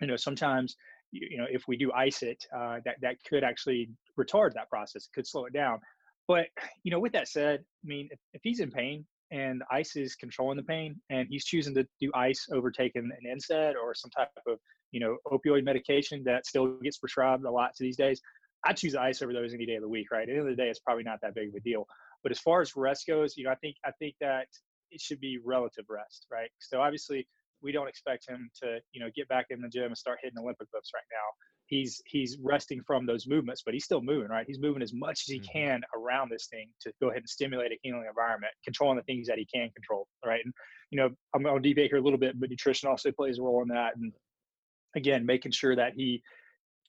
you 0.00 0.06
know, 0.06 0.16
sometimes 0.16 0.76
you 1.12 1.36
know 1.36 1.46
if 1.50 1.62
we 1.68 1.76
do 1.76 1.92
ice 1.92 2.22
it 2.22 2.44
uh, 2.56 2.78
that 2.84 2.96
that 3.00 3.16
could 3.28 3.44
actually 3.44 3.88
retard 4.18 4.52
that 4.54 4.68
process 4.68 5.08
could 5.14 5.26
slow 5.26 5.44
it 5.44 5.52
down. 5.52 5.78
But 6.26 6.46
you 6.82 6.90
know 6.90 7.00
with 7.00 7.12
that 7.12 7.28
said 7.28 7.60
i 7.60 7.86
mean 7.86 8.08
if, 8.10 8.18
if 8.32 8.40
he's 8.42 8.60
in 8.60 8.70
pain 8.70 9.04
and 9.30 9.62
ice 9.70 9.96
is 9.96 10.14
controlling 10.14 10.56
the 10.56 10.62
pain 10.62 10.94
and 11.10 11.26
he's 11.28 11.44
choosing 11.44 11.74
to 11.74 11.86
do 12.00 12.10
ice 12.14 12.46
over 12.52 12.70
taking 12.70 13.10
an 13.24 13.38
NSAID 13.38 13.74
or 13.82 13.94
some 13.94 14.10
type 14.10 14.28
of 14.46 14.58
you 14.92 15.00
know 15.00 15.16
opioid 15.26 15.64
medication 15.64 16.22
that 16.24 16.46
still 16.46 16.78
gets 16.82 16.98
prescribed 16.98 17.44
a 17.44 17.50
lot 17.50 17.74
to 17.74 17.82
these 17.82 17.96
days 17.96 18.20
i 18.64 18.72
choose 18.72 18.94
ice 18.94 19.22
over 19.22 19.32
those 19.32 19.54
any 19.54 19.66
day 19.66 19.76
of 19.76 19.82
the 19.82 19.88
week 19.88 20.10
right? 20.10 20.22
At 20.22 20.26
the 20.28 20.32
end 20.32 20.40
of 20.40 20.46
the 20.56 20.62
day 20.62 20.68
it's 20.68 20.80
probably 20.80 21.04
not 21.04 21.18
that 21.22 21.34
big 21.34 21.48
of 21.48 21.54
a 21.54 21.60
deal. 21.60 21.86
But 22.22 22.30
as 22.30 22.38
far 22.38 22.60
as 22.60 22.76
rest 22.76 23.06
goes 23.06 23.36
you 23.36 23.44
know 23.44 23.50
i 23.50 23.56
think 23.56 23.76
i 23.84 23.90
think 23.98 24.14
that 24.20 24.46
it 24.90 25.00
should 25.00 25.20
be 25.20 25.38
relative 25.44 25.86
rest 25.88 26.26
right? 26.30 26.50
So 26.60 26.80
obviously 26.80 27.26
we 27.62 27.72
don't 27.72 27.88
expect 27.88 28.28
him 28.28 28.50
to, 28.62 28.78
you 28.92 29.00
know, 29.00 29.10
get 29.14 29.28
back 29.28 29.46
in 29.50 29.60
the 29.60 29.68
gym 29.68 29.86
and 29.86 29.98
start 29.98 30.18
hitting 30.22 30.38
Olympic 30.38 30.68
lifts 30.74 30.90
right 30.94 31.02
now. 31.10 31.26
He's 31.66 32.02
he's 32.06 32.36
resting 32.42 32.82
from 32.86 33.06
those 33.06 33.26
movements, 33.26 33.62
but 33.64 33.72
he's 33.72 33.84
still 33.84 34.02
moving, 34.02 34.28
right? 34.28 34.44
He's 34.46 34.60
moving 34.60 34.82
as 34.82 34.92
much 34.92 35.22
as 35.26 35.32
he 35.32 35.38
mm-hmm. 35.38 35.58
can 35.58 35.80
around 35.96 36.30
this 36.30 36.48
thing 36.48 36.68
to 36.82 36.92
go 37.00 37.08
ahead 37.08 37.22
and 37.22 37.28
stimulate 37.28 37.72
a 37.72 37.78
healing 37.82 38.04
environment, 38.08 38.52
controlling 38.64 38.96
the 38.96 39.04
things 39.04 39.26
that 39.28 39.38
he 39.38 39.46
can 39.46 39.70
control, 39.70 40.06
right? 40.24 40.40
And 40.44 40.52
you 40.90 40.98
know, 40.98 41.10
I'm 41.34 41.42
going 41.42 41.62
to 41.62 41.68
deviate 41.68 41.90
here 41.90 41.98
a 41.98 42.02
little 42.02 42.18
bit, 42.18 42.38
but 42.38 42.50
nutrition 42.50 42.88
also 42.88 43.10
plays 43.12 43.38
a 43.38 43.42
role 43.42 43.62
in 43.62 43.68
that. 43.68 43.96
And 43.96 44.12
again, 44.94 45.24
making 45.24 45.52
sure 45.52 45.74
that 45.74 45.94
he 45.96 46.22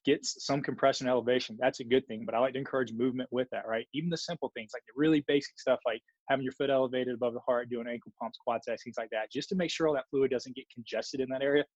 gets 0.04 0.44
some 0.44 0.62
compression 0.62 1.08
elevation, 1.08 1.56
that's 1.60 1.80
a 1.80 1.84
good 1.84 2.06
thing. 2.06 2.24
But 2.24 2.34
I 2.34 2.38
like 2.38 2.52
to 2.54 2.58
encourage 2.58 2.92
movement 2.92 3.28
with 3.32 3.48
that, 3.50 3.66
right? 3.66 3.86
Even 3.94 4.10
the 4.10 4.16
simple 4.16 4.50
things 4.54 4.70
like 4.74 4.82
the 4.86 4.92
really 4.96 5.24
basic 5.26 5.58
stuff 5.58 5.80
like 5.86 6.00
having 6.28 6.44
your 6.44 6.52
foot 6.52 6.70
elevated 6.70 7.14
above 7.14 7.34
the 7.34 7.40
heart, 7.40 7.68
doing 7.70 7.86
ankle 7.88 8.12
pumps, 8.20 8.38
quad 8.38 8.62
sets, 8.64 8.84
things 8.84 8.96
like 8.98 9.10
that, 9.10 9.30
just 9.32 9.48
to 9.50 9.54
make 9.54 9.70
sure 9.70 9.88
all 9.88 9.94
that 9.94 10.08
fluid 10.10 10.30
doesn't 10.30 10.56
get 10.56 10.64
congested 10.72 11.20
in 11.20 11.28
that 11.30 11.42
area. 11.42 11.64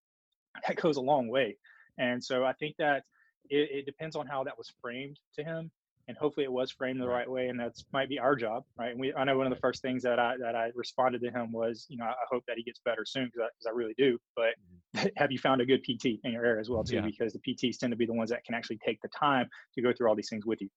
That 0.66 0.76
goes 0.76 0.96
a 0.96 1.00
long 1.00 1.28
way. 1.28 1.56
And 1.98 2.24
so 2.24 2.44
I 2.44 2.52
think 2.54 2.74
that 2.78 3.04
it, 3.48 3.68
it 3.70 3.86
depends 3.86 4.16
on 4.16 4.26
how 4.26 4.42
that 4.44 4.56
was 4.56 4.72
framed 4.80 5.20
to 5.36 5.44
him. 5.44 5.70
And 6.08 6.16
hopefully 6.16 6.44
it 6.44 6.52
was 6.52 6.70
framed 6.70 7.00
the 7.00 7.06
right. 7.06 7.30
way 7.30 7.48
and 7.48 7.60
that's 7.60 7.84
might 7.92 8.08
be 8.08 8.18
our 8.18 8.34
job 8.34 8.64
right? 8.78 8.90
And 8.90 9.00
we 9.00 9.14
i 9.14 9.24
know 9.24 9.36
one 9.36 9.46
of 9.46 9.52
the 9.52 9.60
first 9.60 9.82
things 9.82 10.02
that 10.02 10.18
i 10.18 10.34
that 10.40 10.56
i 10.56 10.70
responded 10.74 11.20
to 11.22 11.30
him 11.30 11.52
was 11.52 11.86
you 11.88 11.98
know 11.98 12.04
i 12.04 12.14
hope 12.30 12.44
that 12.48 12.56
he 12.56 12.62
gets 12.62 12.80
better 12.84 13.04
soon 13.04 13.26
because 13.26 13.48
I, 13.66 13.70
I, 13.70 13.72
really 13.72 13.94
do. 13.96 14.18
But 14.34 14.54
mm-hmm. 14.96 15.08
have 15.16 15.30
you 15.30 15.38
found 15.38 15.60
a 15.60 15.66
good 15.66 15.82
pt 15.82 16.20
in 16.24 16.32
your 16.32 16.44
area 16.44 16.60
as 16.60 16.68
well 16.68 16.82
too? 16.82 16.96
Yeah. 16.96 17.02
because 17.02 17.32
the 17.32 17.40
pts 17.40 17.78
tend 17.78 17.92
to 17.92 17.96
be 17.96 18.06
the 18.06 18.14
ones 18.14 18.30
that 18.30 18.44
can 18.44 18.54
actually 18.54 18.78
take 18.84 19.00
the 19.02 19.08
time 19.08 19.48
to 19.74 19.82
go 19.82 19.92
through 19.92 20.08
all 20.08 20.16
these 20.16 20.28
things 20.28 20.46
with 20.46 20.60
you. 20.60 20.68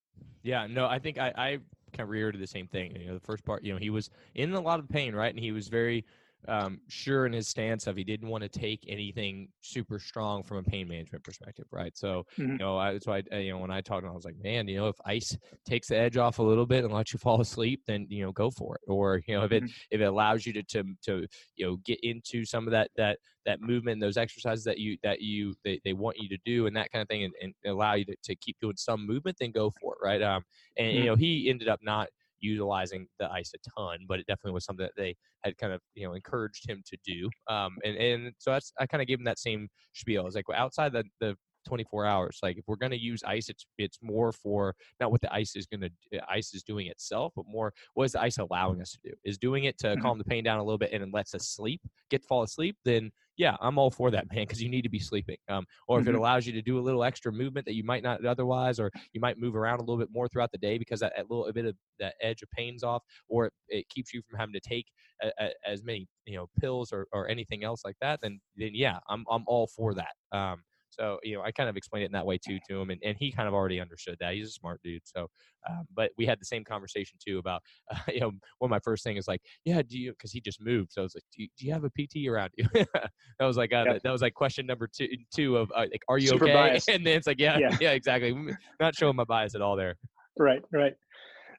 Yeah 0.44 0.68
no 0.68 0.86
i 0.86 1.00
think 1.00 1.18
i 1.18 1.34
i 1.38 1.60
kind 1.94 2.02
of 2.04 2.10
reiterated 2.10 2.42
the 2.42 2.48
same 2.48 2.68
thing 2.68 2.96
you 2.96 3.08
know 3.08 3.14
the 3.14 3.20
first 3.20 3.44
part 3.44 3.64
you 3.64 3.74
know 3.74 3.80
he 3.80 3.90
was 3.90 4.10
in 4.36 4.54
a 4.54 4.62
lot 4.62 4.80
of 4.80 4.88
pain 4.88 5.14
right? 5.14 5.34
And 5.34 5.40
he 5.40 5.52
was 5.52 5.68
very 5.68 6.06
um, 6.48 6.80
sure 6.88 7.26
in 7.26 7.34
his 7.34 7.48
stance 7.48 7.88
of 7.88 7.96
he 7.96 8.04
didn't 8.04 8.30
want 8.30 8.44
to 8.44 8.50
take 8.50 8.84
anything 8.88 9.50
super 9.62 10.00
strong 10.00 10.44
from 10.44 10.58
a 10.58 10.64
pain 10.64 10.88
management 10.88 11.24
perspective, 11.24 11.66
right? 11.72 11.96
So, 11.96 12.26
mm-hmm. 12.38 12.54
you 12.54 12.58
know, 12.58 12.78
I, 12.78 12.98
so 13.00 13.14
I, 13.14 13.24
you 13.38 13.52
know, 13.52 13.60
when 13.60 13.72
I 13.72 13.82
talked 13.82 14.04
to 14.04 14.08
him, 14.08 14.12
I 14.12 14.16
was 14.16 14.26
like, 14.26 14.42
man, 14.42 14.68
you 14.68 14.78
know, 14.78 14.88
if 14.88 14.96
ice 15.06 15.38
takes 15.66 15.88
the 15.88 15.98
edge 15.98 16.18
off 16.18 16.40
a 16.40 16.44
little 16.44 16.66
bit 16.66 16.84
and 16.84 16.94
lets 16.94 17.14
you 17.14 17.20
fall 17.20 17.42
asleep, 17.42 17.82
then 17.88 18.08
you 18.10 18.24
know, 18.24 18.32
go 18.32 18.50
for 18.50 18.76
it. 18.76 18.82
Or 18.88 19.22
you 19.28 19.38
know, 19.38 19.44
if 19.44 19.52
it 19.52 19.64
mm-hmm. 19.64 19.72
if 19.92 20.02
it 20.02 20.06
allows 20.06 20.46
you 20.46 20.54
to 20.54 20.64
to 20.64 20.84
to 21.06 21.28
you 21.56 21.66
know 21.66 21.78
get 21.86 22.00
into 22.02 22.46
some 22.46 22.68
of 22.68 22.72
that 22.72 22.90
that 22.98 23.20
that 23.46 23.62
movement, 23.62 24.02
those 24.02 24.18
exercises 24.18 24.64
that 24.66 24.78
you 24.78 24.98
that 25.04 25.22
you 25.22 25.54
they, 25.64 25.80
they 25.84 25.94
want 25.94 26.18
you 26.18 26.30
to 26.30 26.38
do, 26.46 26.68
and 26.68 26.76
that 26.76 26.92
kind 26.92 27.02
of 27.02 27.08
thing, 27.08 27.24
and, 27.24 27.34
and 27.42 27.54
allow 27.66 27.94
you 27.94 28.06
to, 28.06 28.16
to 28.24 28.36
keep 28.36 28.58
doing 28.60 28.78
some 28.78 29.06
movement, 29.06 29.38
then 29.40 29.52
go 29.52 29.72
for 29.82 29.94
it, 29.94 30.06
right? 30.06 30.22
Um, 30.22 30.44
and 30.78 30.88
mm-hmm. 30.88 30.98
you 30.98 31.06
know, 31.06 31.16
he 31.16 31.50
ended 31.50 31.68
up 31.68 31.80
not 31.82 32.10
utilizing 32.42 33.08
the 33.20 33.32
ice 33.32 33.52
a 33.56 33.80
ton, 33.80 34.00
but 34.08 34.20
it 34.20 34.28
definitely 34.28 34.54
was 34.54 34.66
something 34.66 34.86
that 34.86 34.94
they 34.98 35.16
had 35.44 35.58
kind 35.58 35.74
of 35.74 35.82
you 35.96 36.08
know 36.08 36.14
encouraged 36.14 36.70
him 36.70 36.84
to 36.86 36.98
do. 37.06 37.30
Um, 37.54 37.78
and 37.84 37.98
and 37.98 38.34
so 38.38 38.52
that's 38.52 38.74
I 38.80 38.86
kind 38.86 39.02
of 39.02 39.08
gave 39.08 39.20
him 39.20 39.26
that 39.26 39.40
same 39.40 39.70
spiel. 39.94 40.28
It's 40.28 40.36
like 40.36 40.46
outside 40.56 40.94
the 40.94 41.04
the 41.20 41.36
24 41.66 42.06
hours. 42.06 42.40
Like 42.42 42.58
if 42.58 42.66
we're 42.68 42.76
going 42.76 42.92
to 42.92 43.00
use 43.00 43.24
ice, 43.26 43.50
it's 43.50 43.66
it's 43.78 44.00
more 44.02 44.32
for 44.32 44.76
not 45.00 45.12
what 45.12 45.22
the 45.22 45.34
ice 45.34 45.56
is 45.56 45.66
going 45.66 45.82
to 45.82 46.22
ice 46.30 46.54
is 46.54 46.64
doing 46.64 46.88
itself, 46.88 47.34
but 47.36 47.46
more 47.48 47.74
what 47.94 48.06
is 48.06 48.14
the 48.14 48.22
ice 48.22 48.38
allowing 48.38 48.82
us 48.82 48.92
to 48.92 49.00
do? 49.04 49.16
Is 49.24 49.38
doing 49.38 49.66
it 49.66 49.78
to 49.80 49.88
mm-hmm. 49.88 50.02
calm 50.02 50.18
the 50.18 50.24
pain 50.24 50.44
down 50.44 50.60
a 50.60 50.64
little 50.64 50.78
bit 50.78 50.92
and 50.94 51.04
it 51.04 51.10
lets 51.14 51.34
us 51.36 51.48
sleep, 51.48 51.82
get 52.10 52.24
fall 52.24 52.44
asleep. 52.44 52.78
Then 52.86 53.12
yeah, 53.38 53.56
I'm 53.60 53.78
all 53.78 53.90
for 53.90 54.12
that, 54.12 54.26
man, 54.34 54.44
because 54.44 54.62
you 54.62 54.70
need 54.70 54.84
to 54.84 54.90
be 54.90 55.00
sleeping. 55.00 55.38
Um, 55.50 55.66
or 55.88 56.00
if 56.00 56.06
mm-hmm. 56.06 56.16
it 56.16 56.18
allows 56.18 56.46
you 56.46 56.54
to 56.54 56.62
do 56.62 56.80
a 56.80 56.82
little 56.82 57.04
extra 57.04 57.32
movement 57.32 57.66
that 57.66 57.76
you 57.76 57.84
might 57.84 58.04
not 58.04 58.24
otherwise, 58.26 58.80
or 58.80 58.92
you 59.14 59.22
might 59.22 59.40
move 59.40 59.56
around 59.56 59.80
a 59.80 59.82
little 59.82 59.98
bit 59.98 60.10
more 60.12 60.28
throughout 60.28 60.52
the 60.52 60.58
day 60.58 60.78
because 60.78 61.00
that, 61.00 61.14
that 61.18 61.30
little 61.30 61.52
bit 61.52 61.66
of 61.66 61.76
that 62.00 62.14
edge 62.22 62.42
of 62.42 62.52
pain's 62.52 62.84
off, 62.84 63.04
or 63.30 63.48
it, 63.48 63.54
it 63.70 63.90
keeps 63.90 64.14
you 64.14 64.22
from 64.22 64.38
having 64.38 64.54
to 64.54 64.60
take 64.60 64.86
a, 65.24 65.32
a, 65.40 65.50
as 65.66 65.84
many 65.84 66.08
you 66.26 66.38
know 66.38 66.48
pills 66.60 66.92
or, 66.92 67.08
or 67.12 67.30
anything 67.30 67.64
else 67.64 67.82
like 67.86 67.96
that, 68.02 68.20
then 68.22 68.40
then 68.56 68.72
yeah, 68.74 69.00
I'm 69.10 69.26
I'm 69.30 69.44
all 69.48 69.68
for 69.68 69.94
that. 69.96 70.14
Um, 70.32 70.64
so, 70.92 71.18
you 71.24 71.36
know, 71.36 71.42
I 71.42 71.52
kind 71.52 71.70
of 71.70 71.78
explained 71.78 72.04
it 72.04 72.08
in 72.08 72.12
that 72.12 72.26
way 72.26 72.38
too 72.38 72.60
to 72.70 72.82
him, 72.82 72.90
and, 72.90 73.02
and 73.04 73.18
he 73.18 73.32
kind 73.32 73.48
of 73.48 73.54
already 73.54 73.80
understood 73.80 74.18
that. 74.20 74.34
He's 74.34 74.50
a 74.50 74.52
smart 74.52 74.82
dude. 74.84 75.02
So, 75.06 75.28
um, 75.70 75.86
but 75.94 76.12
we 76.18 76.26
had 76.26 76.40
the 76.40 76.46
same 76.46 76.64
conversation 76.64 77.18
too 77.26 77.40
about, 77.40 77.62
uh, 77.92 77.98
you 78.14 78.20
know, 78.20 78.32
one 78.60 78.68
of 78.68 78.70
my 78.70 78.80
first 78.80 79.04
thing 79.04 79.18
is 79.18 79.28
like, 79.28 79.42
yeah, 79.66 79.82
do 79.82 79.98
you, 79.98 80.12
because 80.12 80.32
he 80.32 80.42
just 80.42 80.62
moved. 80.62 80.92
So 80.92 81.02
I 81.02 81.04
was 81.04 81.16
like, 81.16 81.24
do 81.36 81.44
you, 81.44 81.50
do 81.58 81.66
you 81.66 81.74
have 81.74 81.84
a 81.84 81.90
PT 81.90 82.28
around 82.28 82.52
you? 82.58 82.68
that 82.74 83.46
was 83.46 83.58
like, 83.58 83.74
uh, 83.74 83.86
yep. 83.88 84.04
that 84.04 84.12
was 84.12 84.22
like 84.22 84.34
question 84.34 84.66
number 84.66 84.88
two, 84.88 85.08
two 85.34 85.58
of 85.58 85.72
uh, 85.76 85.86
like, 85.92 86.04
are 86.08 86.18
you 86.18 86.28
Super 86.28 86.46
okay? 86.46 86.54
Biased. 86.54 86.90
And 86.92 87.06
then 87.06 87.18
it's 87.18 87.28
like, 87.28 87.40
yeah, 87.40 87.58
yeah, 87.58 87.78
yeah, 87.80 87.92
exactly. 87.92 88.36
Not 88.80 88.96
showing 88.96 89.16
my 89.16 89.24
bias 89.24 89.56
at 89.56 89.62
all 89.62 89.76
there. 89.76 89.96
Right, 90.38 90.62
right. 90.74 90.94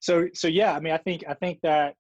So, 0.00 0.28
so 0.34 0.48
yeah, 0.48 0.74
I 0.74 0.80
mean, 0.80 0.92
I 0.92 0.98
think, 0.98 1.24
I 1.28 1.34
think 1.34 1.60
that 1.62 1.94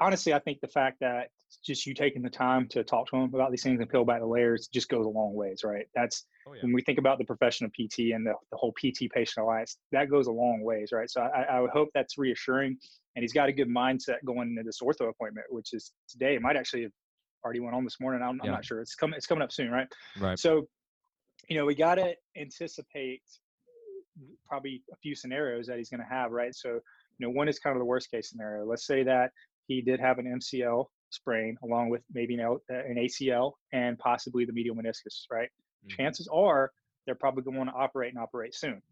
honestly, 0.00 0.32
I 0.32 0.38
think 0.38 0.60
the 0.60 0.68
fact 0.68 0.98
that 1.00 1.28
just 1.64 1.86
you 1.86 1.94
taking 1.94 2.22
the 2.22 2.30
time 2.30 2.66
to 2.68 2.82
talk 2.82 3.06
to 3.08 3.12
them 3.12 3.34
about 3.34 3.50
these 3.50 3.62
things 3.62 3.80
and 3.80 3.88
peel 3.88 4.04
back 4.04 4.20
the 4.20 4.26
layers 4.26 4.68
just 4.68 4.88
goes 4.88 5.06
a 5.06 5.08
long 5.08 5.34
ways, 5.34 5.62
right? 5.64 5.86
That's 5.94 6.24
oh, 6.46 6.54
yeah. 6.54 6.62
when 6.62 6.72
we 6.72 6.82
think 6.82 6.98
about 6.98 7.18
the 7.18 7.24
profession 7.24 7.64
of 7.66 7.72
PT 7.72 8.12
and 8.12 8.26
the, 8.26 8.34
the 8.50 8.56
whole 8.56 8.72
PT 8.72 9.10
patient 9.12 9.44
alliance, 9.44 9.78
that 9.92 10.10
goes 10.10 10.26
a 10.26 10.32
long 10.32 10.62
ways, 10.62 10.90
right? 10.92 11.08
So 11.08 11.22
I, 11.22 11.42
I 11.42 11.60
would 11.60 11.70
hope 11.70 11.88
that's 11.94 12.18
reassuring. 12.18 12.76
And 13.16 13.22
he's 13.22 13.32
got 13.32 13.48
a 13.48 13.52
good 13.52 13.68
mindset 13.68 14.16
going 14.24 14.48
into 14.48 14.64
this 14.64 14.80
ortho 14.80 15.08
appointment, 15.08 15.46
which 15.50 15.72
is 15.72 15.92
today. 16.08 16.34
It 16.34 16.42
might 16.42 16.56
actually 16.56 16.82
have 16.82 16.92
already 17.44 17.60
went 17.60 17.76
on 17.76 17.84
this 17.84 18.00
morning. 18.00 18.22
I'm, 18.22 18.36
yeah. 18.36 18.50
I'm 18.50 18.54
not 18.56 18.64
sure. 18.64 18.80
It's 18.80 18.94
coming. 18.94 19.16
It's 19.16 19.26
coming 19.26 19.42
up 19.42 19.52
soon, 19.52 19.70
right? 19.70 19.86
Right. 20.18 20.38
So, 20.38 20.66
you 21.48 21.56
know, 21.56 21.64
we 21.64 21.74
got 21.74 21.96
to 21.96 22.14
anticipate 22.36 23.22
probably 24.48 24.82
a 24.92 24.96
few 24.96 25.14
scenarios 25.14 25.66
that 25.66 25.78
he's 25.78 25.90
going 25.90 26.00
to 26.00 26.06
have, 26.06 26.32
right? 26.32 26.54
So, 26.54 26.68
you 26.70 27.26
know, 27.26 27.30
one 27.30 27.48
is 27.48 27.58
kind 27.58 27.76
of 27.76 27.80
the 27.80 27.84
worst 27.84 28.10
case 28.10 28.30
scenario. 28.30 28.64
Let's 28.64 28.86
say 28.86 29.04
that 29.04 29.30
he 29.66 29.80
did 29.80 30.00
have 30.00 30.18
an 30.18 30.26
MCL 30.26 30.86
sprain 31.10 31.56
along 31.62 31.90
with 31.90 32.02
maybe 32.12 32.34
an, 32.34 32.58
an 32.68 32.96
ACL 32.96 33.52
and 33.72 33.98
possibly 33.98 34.44
the 34.44 34.52
medial 34.52 34.74
meniscus, 34.74 35.24
right? 35.30 35.48
Mm-hmm. 35.48 36.02
Chances 36.02 36.28
are 36.32 36.70
they're 37.06 37.14
probably 37.14 37.42
going 37.42 37.54
to 37.54 37.58
want 37.58 37.70
to 37.70 37.76
operate 37.76 38.12
and 38.12 38.22
operate 38.22 38.54
soon. 38.54 38.82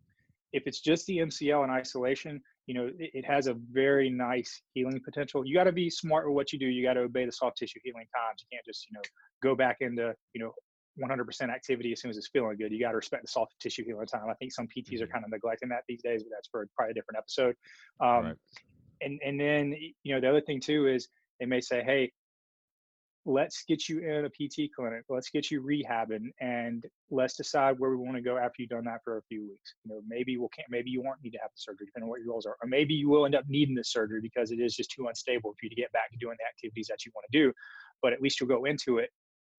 If 0.52 0.64
it's 0.66 0.80
just 0.80 1.06
the 1.06 1.18
MCL 1.18 1.64
in 1.64 1.70
isolation, 1.70 2.40
you 2.66 2.74
know, 2.74 2.86
it, 2.98 3.10
it 3.14 3.24
has 3.24 3.46
a 3.46 3.54
very 3.72 4.10
nice 4.10 4.62
healing 4.74 5.00
potential. 5.02 5.46
You 5.46 5.54
got 5.54 5.64
to 5.64 5.72
be 5.72 5.88
smart 5.88 6.26
with 6.26 6.34
what 6.34 6.52
you 6.52 6.58
do. 6.58 6.66
You 6.66 6.82
got 6.84 6.94
to 6.94 7.00
obey 7.00 7.24
the 7.24 7.32
soft 7.32 7.56
tissue 7.56 7.80
healing 7.82 8.06
times. 8.14 8.42
You 8.42 8.56
can't 8.56 8.66
just, 8.66 8.86
you 8.86 8.94
know, 8.94 9.00
go 9.42 9.56
back 9.56 9.78
into, 9.80 10.14
you 10.34 10.42
know, 10.42 10.52
100% 11.02 11.48
activity 11.48 11.92
as 11.92 12.00
soon 12.00 12.10
as 12.10 12.18
it's 12.18 12.28
feeling 12.28 12.56
good. 12.58 12.70
You 12.70 12.78
got 12.78 12.90
to 12.90 12.96
respect 12.96 13.22
the 13.22 13.28
soft 13.28 13.54
tissue 13.60 13.84
healing 13.84 14.06
time. 14.06 14.28
I 14.28 14.34
think 14.34 14.52
some 14.52 14.66
PTs 14.66 14.92
mm-hmm. 14.92 15.04
are 15.04 15.06
kind 15.06 15.24
of 15.24 15.30
neglecting 15.30 15.70
that 15.70 15.84
these 15.88 16.02
days, 16.02 16.22
but 16.22 16.30
that's 16.36 16.48
for 16.48 16.68
probably 16.76 16.90
a 16.90 16.94
different 16.94 17.18
episode. 17.18 17.54
Um, 18.00 18.24
right. 18.24 18.36
And 19.04 19.20
and 19.24 19.40
then 19.40 19.74
you 20.02 20.14
know 20.14 20.20
the 20.20 20.28
other 20.28 20.40
thing 20.40 20.60
too 20.60 20.86
is 20.86 21.08
they 21.40 21.46
may 21.46 21.60
say, 21.60 21.82
hey, 21.82 22.12
let's 23.24 23.64
get 23.68 23.88
you 23.88 24.00
in 24.00 24.24
a 24.24 24.28
PT 24.28 24.70
clinic, 24.74 25.04
let's 25.08 25.30
get 25.30 25.50
you 25.50 25.62
rehabbing, 25.62 26.30
and 26.40 26.84
let's 27.10 27.36
decide 27.36 27.78
where 27.78 27.90
we 27.90 27.96
want 27.96 28.16
to 28.16 28.22
go 28.22 28.36
after 28.36 28.54
you've 28.58 28.70
done 28.70 28.84
that 28.84 29.00
for 29.04 29.18
a 29.18 29.22
few 29.22 29.42
weeks. 29.42 29.74
You 29.84 29.94
know, 29.94 30.00
maybe 30.06 30.36
we'll 30.36 30.48
can't, 30.48 30.66
maybe 30.70 30.90
you 30.90 31.02
won't 31.02 31.22
need 31.22 31.30
to 31.30 31.38
have 31.38 31.50
the 31.50 31.60
surgery, 31.60 31.86
depending 31.86 32.06
on 32.06 32.10
what 32.10 32.20
your 32.20 32.28
goals 32.28 32.46
are, 32.46 32.56
or 32.60 32.68
maybe 32.68 32.94
you 32.94 33.08
will 33.08 33.24
end 33.24 33.34
up 33.34 33.44
needing 33.48 33.74
the 33.74 33.84
surgery 33.84 34.20
because 34.20 34.50
it 34.50 34.58
is 34.58 34.74
just 34.74 34.90
too 34.90 35.06
unstable 35.06 35.52
for 35.52 35.58
you 35.62 35.68
to 35.68 35.76
get 35.76 35.92
back 35.92 36.10
to 36.10 36.18
doing 36.18 36.36
the 36.38 36.46
activities 36.46 36.88
that 36.88 37.04
you 37.06 37.12
want 37.14 37.24
to 37.30 37.38
do. 37.38 37.52
But 38.02 38.12
at 38.12 38.20
least 38.20 38.40
you'll 38.40 38.48
go 38.48 38.64
into 38.64 38.98
it 38.98 39.10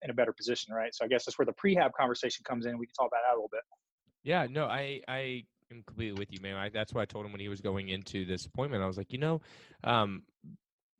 in 0.01 0.09
a 0.09 0.13
better 0.13 0.33
position, 0.33 0.73
right? 0.73 0.93
So 0.93 1.05
I 1.05 1.07
guess 1.07 1.25
that's 1.25 1.37
where 1.37 1.45
the 1.45 1.53
prehab 1.53 1.91
conversation 1.97 2.43
comes 2.45 2.65
in. 2.65 2.77
We 2.77 2.85
can 2.85 2.93
talk 2.93 3.07
about 3.07 3.21
that 3.25 3.33
a 3.33 3.37
little 3.37 3.49
bit. 3.51 3.61
Yeah, 4.23 4.47
no, 4.49 4.65
I 4.65 5.01
I 5.07 5.43
am 5.73 5.83
completely 5.83 6.17
with 6.19 6.31
you, 6.31 6.39
man. 6.41 6.55
I, 6.55 6.69
that's 6.69 6.93
why 6.93 7.01
I 7.01 7.05
told 7.05 7.25
him 7.25 7.31
when 7.31 7.41
he 7.41 7.49
was 7.49 7.61
going 7.61 7.89
into 7.89 8.25
this 8.25 8.45
appointment. 8.45 8.83
I 8.83 8.87
was 8.87 8.97
like, 8.97 9.11
you 9.11 9.19
know, 9.19 9.41
um, 9.83 10.23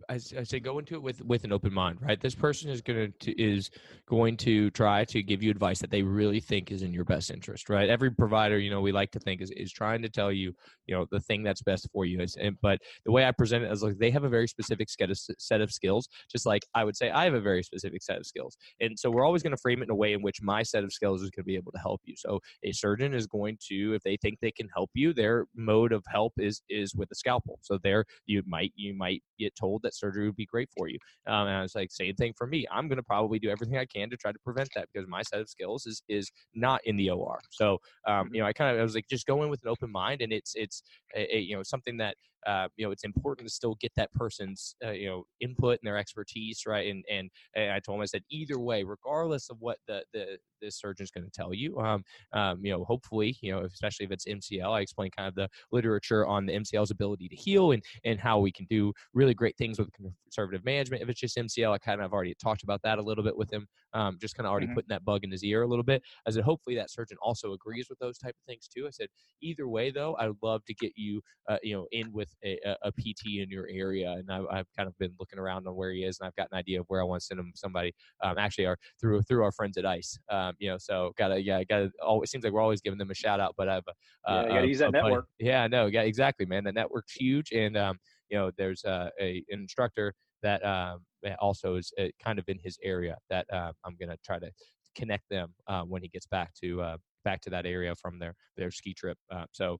I, 0.10 0.18
say 0.18 0.60
go 0.60 0.80
into 0.80 0.96
it 0.96 1.02
with 1.02 1.22
with 1.24 1.44
an 1.44 1.52
open 1.52 1.74
mind, 1.74 2.00
right? 2.02 2.20
This 2.20 2.36
person 2.36 2.70
is 2.70 2.82
going 2.82 3.14
to 3.20 3.42
is 3.42 3.72
going 4.08 4.38
to 4.38 4.70
try 4.72 5.06
to 5.06 5.24
give 5.24 5.42
you 5.42 5.52
advice 5.52 5.80
that 5.80 5.92
they 5.92 6.02
really 6.02 6.40
think 6.40 6.72
is 6.72 6.82
in 6.82 6.94
your 6.94 7.06
best 7.06 7.32
interest, 7.32 7.70
right? 7.70 7.90
Every 7.90 8.12
provider, 8.12 8.60
you 8.60 8.70
know, 8.70 8.82
we 8.82 8.92
like 8.92 9.12
to 9.12 9.20
think 9.20 9.42
is 9.42 9.52
is 9.52 9.72
trying 9.72 10.02
to 10.02 10.10
tell 10.10 10.32
you, 10.32 10.54
you 10.88 10.96
know, 10.96 11.06
the 11.12 11.20
thing 11.20 11.44
that's 11.44 11.62
best 11.62 11.88
for 11.92 12.06
you. 12.06 12.26
And, 12.40 12.58
but 12.62 12.80
the 13.06 13.12
way 13.12 13.26
I 13.26 13.32
present 13.32 13.64
it 13.64 13.72
is 13.72 13.84
like 13.84 13.98
they 13.98 14.12
have 14.12 14.24
a 14.24 14.30
very 14.30 14.48
specific 14.48 14.90
set 14.90 15.10
of, 15.10 15.20
set 15.38 15.62
of 15.62 15.72
skills, 15.72 16.08
just 16.32 16.46
like 16.46 16.64
I 16.76 16.84
would 16.84 16.98
say 16.98 17.10
I 17.12 17.26
have 17.26 17.34
a 17.34 17.42
very 17.42 17.64
specific 17.64 18.04
set 18.04 18.18
of 18.18 18.26
skills, 18.26 18.58
and 18.80 18.98
so 18.98 19.10
we're 19.10 19.26
always 19.26 19.44
going 19.44 19.56
to 19.56 19.62
frame 19.62 19.82
it 19.82 19.86
in 19.86 19.92
a 19.92 19.96
way 19.96 20.14
in 20.14 20.22
which 20.22 20.42
my 20.42 20.64
set 20.64 20.84
of 20.84 20.94
skills 20.94 21.22
is 21.22 21.30
going 21.30 21.44
to 21.44 21.48
be 21.48 21.56
able 21.56 21.72
to 21.72 21.80
help 21.80 22.02
you. 22.06 22.16
So 22.18 22.40
a 22.64 22.72
surgeon 22.72 23.14
is 23.14 23.28
going 23.28 23.58
to, 23.70 23.94
if 23.94 24.04
they 24.04 24.18
think 24.18 24.40
they 24.40 24.52
can 24.52 24.68
help 24.76 24.92
you, 24.94 25.14
their 25.14 25.46
mode 25.56 25.92
of 25.92 26.04
help 26.08 26.34
is 26.38 26.62
is 26.70 26.96
with 26.96 27.12
a 27.12 27.16
scalpel. 27.16 27.60
So 27.62 27.80
there, 27.84 28.06
you 28.26 28.44
might 28.46 28.74
you 28.76 28.94
might 28.94 29.24
get 29.40 29.56
told 29.56 29.82
that 29.84 29.93
surgery 29.94 30.26
would 30.26 30.36
be 30.36 30.46
great 30.46 30.70
for 30.76 30.88
you. 30.88 30.98
Um, 31.28 31.48
and 31.48 31.58
I 31.58 31.62
was 31.62 31.76
like, 31.76 31.92
same 31.92 32.16
thing 32.16 32.34
for 32.38 32.48
me. 32.48 32.66
I'm 32.72 32.88
going 32.88 32.98
to 32.98 33.04
probably 33.04 33.40
do 33.40 33.50
everything 33.50 33.78
I 33.78 33.86
can 33.86 34.10
to 34.10 34.18
try 34.18 34.32
to 34.32 34.40
prevent 34.40 34.70
that 34.76 34.88
because 34.94 35.08
my 35.08 35.22
set 35.22 35.42
of 35.42 35.50
skills 35.50 35.86
is 35.86 36.04
is 36.08 36.32
not 36.54 36.82
in 36.86 36.96
the 36.96 37.10
OR. 37.10 37.40
So, 37.52 37.80
um, 38.08 38.26
mm-hmm. 38.26 38.36
you 38.36 38.42
know, 38.42 38.48
I 38.48 38.54
kind 38.54 38.74
of 38.74 38.80
I 38.80 38.84
was 38.84 38.96
like, 38.96 39.08
just 39.10 39.26
go 39.26 39.44
in 39.44 39.50
with 39.50 39.62
an 39.64 39.70
open 39.70 39.92
mind, 39.92 40.22
and 40.22 40.34
it's 40.34 40.54
it's 40.56 40.84
a, 41.16 41.38
a, 41.38 41.40
you 41.40 41.56
know 41.56 41.64
something 41.64 41.98
that 41.98 42.16
uh, 42.46 42.68
you 42.78 42.86
know 42.86 42.92
it's 42.92 43.04
important 43.04 43.48
to 43.48 43.54
still 43.54 43.76
get 43.80 43.92
that 43.96 44.12
person's 44.14 44.76
uh, 44.86 44.92
you 44.92 45.08
know 45.08 45.24
input 45.42 45.80
and 45.82 45.88
their 45.88 45.98
expertise 45.98 46.64
right? 46.66 46.90
And, 46.90 47.04
and 47.10 47.30
and 47.56 47.72
I 47.72 47.80
told 47.80 47.98
him 47.98 48.02
I 48.02 48.06
said 48.06 48.24
either 48.30 48.60
way 48.60 48.84
regardless 48.84 49.50
of 49.50 49.58
what 49.60 49.78
the 49.88 50.04
the 50.14 50.38
the 50.62 50.72
surgeon's 50.72 51.12
going 51.12 51.26
to 51.26 51.32
tell 51.32 51.54
you 51.54 51.78
um, 51.80 52.04
um, 52.34 52.64
you 52.64 52.72
know 52.72 52.84
hopefully 52.86 53.38
you 53.42 53.52
know 53.52 53.62
especially 53.62 54.06
if 54.06 54.12
it's 54.12 54.26
MCL 54.26 54.72
I 54.72 54.82
explain 54.82 55.12
kind 55.12 55.28
of 55.28 55.36
the 55.36 55.50
literature 55.72 56.26
on 56.26 56.46
the 56.46 56.54
MCL's 56.54 56.92
ability 56.92 57.28
to 57.30 57.36
heal 57.36 57.72
and 57.72 57.84
and 58.06 58.20
how 58.20 58.40
we 58.40 58.52
can 58.52 58.66
do 58.70 58.94
really 59.14 59.34
great 59.34 59.58
things 59.58 59.80
with 59.80 59.90
conservative 59.94 60.66
management. 60.66 61.04
If 61.04 61.10
it's 61.10 61.20
just 61.20 61.38
MCL 61.38 61.74
I 61.74 61.78
kind 61.78 62.02
of 62.02 62.14
already 62.14 62.36
talked 62.42 62.64
about 62.64 62.82
that 62.84 63.00
a 63.00 63.02
little 63.02 63.24
bit 63.24 63.36
with 63.38 63.52
him 63.52 63.68
um, 63.94 64.18
just 64.20 64.36
kind 64.36 64.46
of 64.46 64.52
already 64.52 64.68
mm-hmm. 64.68 64.76
putting 64.76 64.90
that 64.90 65.06
bug 65.06 65.24
in 65.24 65.32
his 65.32 65.44
ear 65.44 65.64
a 65.64 65.68
little 65.68 65.84
bit. 65.84 66.02
I 66.28 66.32
said 66.32 66.44
hopefully 66.44 66.76
that 66.76 66.90
surgeon 66.90 67.18
also 67.22 67.54
agrees 67.54 67.88
with 67.90 68.00
those 68.00 68.18
type 68.18 68.36
of 68.40 68.46
things 68.48 68.68
too. 68.68 68.88
I 68.88 68.92
said 68.92 69.08
either 69.42 69.68
way 69.68 69.92
though 69.92 70.16
I 70.16 70.28
would 70.28 70.38
love 70.42 70.64
to 70.66 70.74
get 70.74 70.94
you 70.96 71.22
uh, 71.50 71.58
you 71.62 71.76
know 71.76 71.88
in 71.92 72.12
with 72.12 72.33
a, 72.44 72.76
a, 72.84 72.92
PT 72.92 73.40
in 73.40 73.50
your 73.50 73.68
area, 73.70 74.12
and 74.12 74.30
I, 74.32 74.58
have 74.58 74.68
kind 74.76 74.88
of 74.88 74.98
been 74.98 75.14
looking 75.20 75.40
around 75.40 75.68
on 75.68 75.76
where 75.76 75.92
he 75.92 76.04
is, 76.04 76.20
and 76.20 76.28
I've 76.28 76.36
got 76.36 76.48
an 76.52 76.58
idea 76.58 76.80
of 76.80 76.86
where 76.88 77.02
I 77.02 77.04
want 77.04 77.22
to 77.22 77.26
send 77.26 77.40
him 77.40 77.52
somebody. 77.56 77.94
Um, 78.24 78.38
actually, 78.38 78.66
our 78.66 78.78
through 79.00 79.22
through 79.24 79.44
our 79.44 79.52
friends 79.52 79.78
at 79.78 79.86
Ice, 79.86 80.18
um, 80.30 80.54
you 80.60 80.70
know, 80.70 80.78
so 80.78 81.12
gotta 81.18 81.42
yeah, 81.42 81.64
gotta. 81.64 81.92
Always 82.02 82.32
seems 82.32 82.44
like 82.44 82.54
we're 82.54 82.62
always 82.62 82.82
giving 82.82 83.00
them 83.00 83.12
a 83.12 83.16
shout 83.16 83.40
out, 83.40 83.54
but 83.58 83.70
I've 83.70 83.84
uh, 84.28 84.46
yeah, 84.48 84.48
gotta 84.48 84.68
use 84.68 84.80
that 84.80 84.92
network. 84.92 85.26
Yeah, 85.40 85.68
no, 85.68 85.88
yeah, 85.88 86.02
exactly, 86.02 86.46
man. 86.46 86.64
The 86.64 86.72
network's 86.72 87.14
huge, 87.14 87.52
and 87.52 87.78
um, 87.78 87.98
you 88.30 88.38
know, 88.38 88.52
there's 88.58 88.84
uh, 88.86 89.10
a 89.20 89.44
an 89.50 89.60
instructor 89.60 90.14
that 90.42 90.64
um, 90.66 91.00
also 91.40 91.76
is 91.76 91.92
uh, 92.00 92.06
kind 92.24 92.40
of 92.40 92.46
in 92.48 92.60
his 92.64 92.78
area 92.84 93.18
that 93.30 93.46
uh, 93.52 93.72
I'm 93.86 93.96
gonna 94.00 94.18
try 94.26 94.40
to 94.40 94.52
connect 94.96 95.30
them 95.30 95.54
uh, 95.68 95.82
when 95.84 96.02
he 96.02 96.08
gets 96.08 96.28
back 96.28 96.54
to 96.62 96.82
uh, 96.82 96.98
back 97.24 97.42
to 97.42 97.50
that 97.50 97.66
area 97.66 97.96
from 97.96 98.20
their 98.20 98.36
their 98.58 98.72
ski 98.72 98.94
trip. 98.94 99.18
Uh, 99.32 99.46
so 99.52 99.78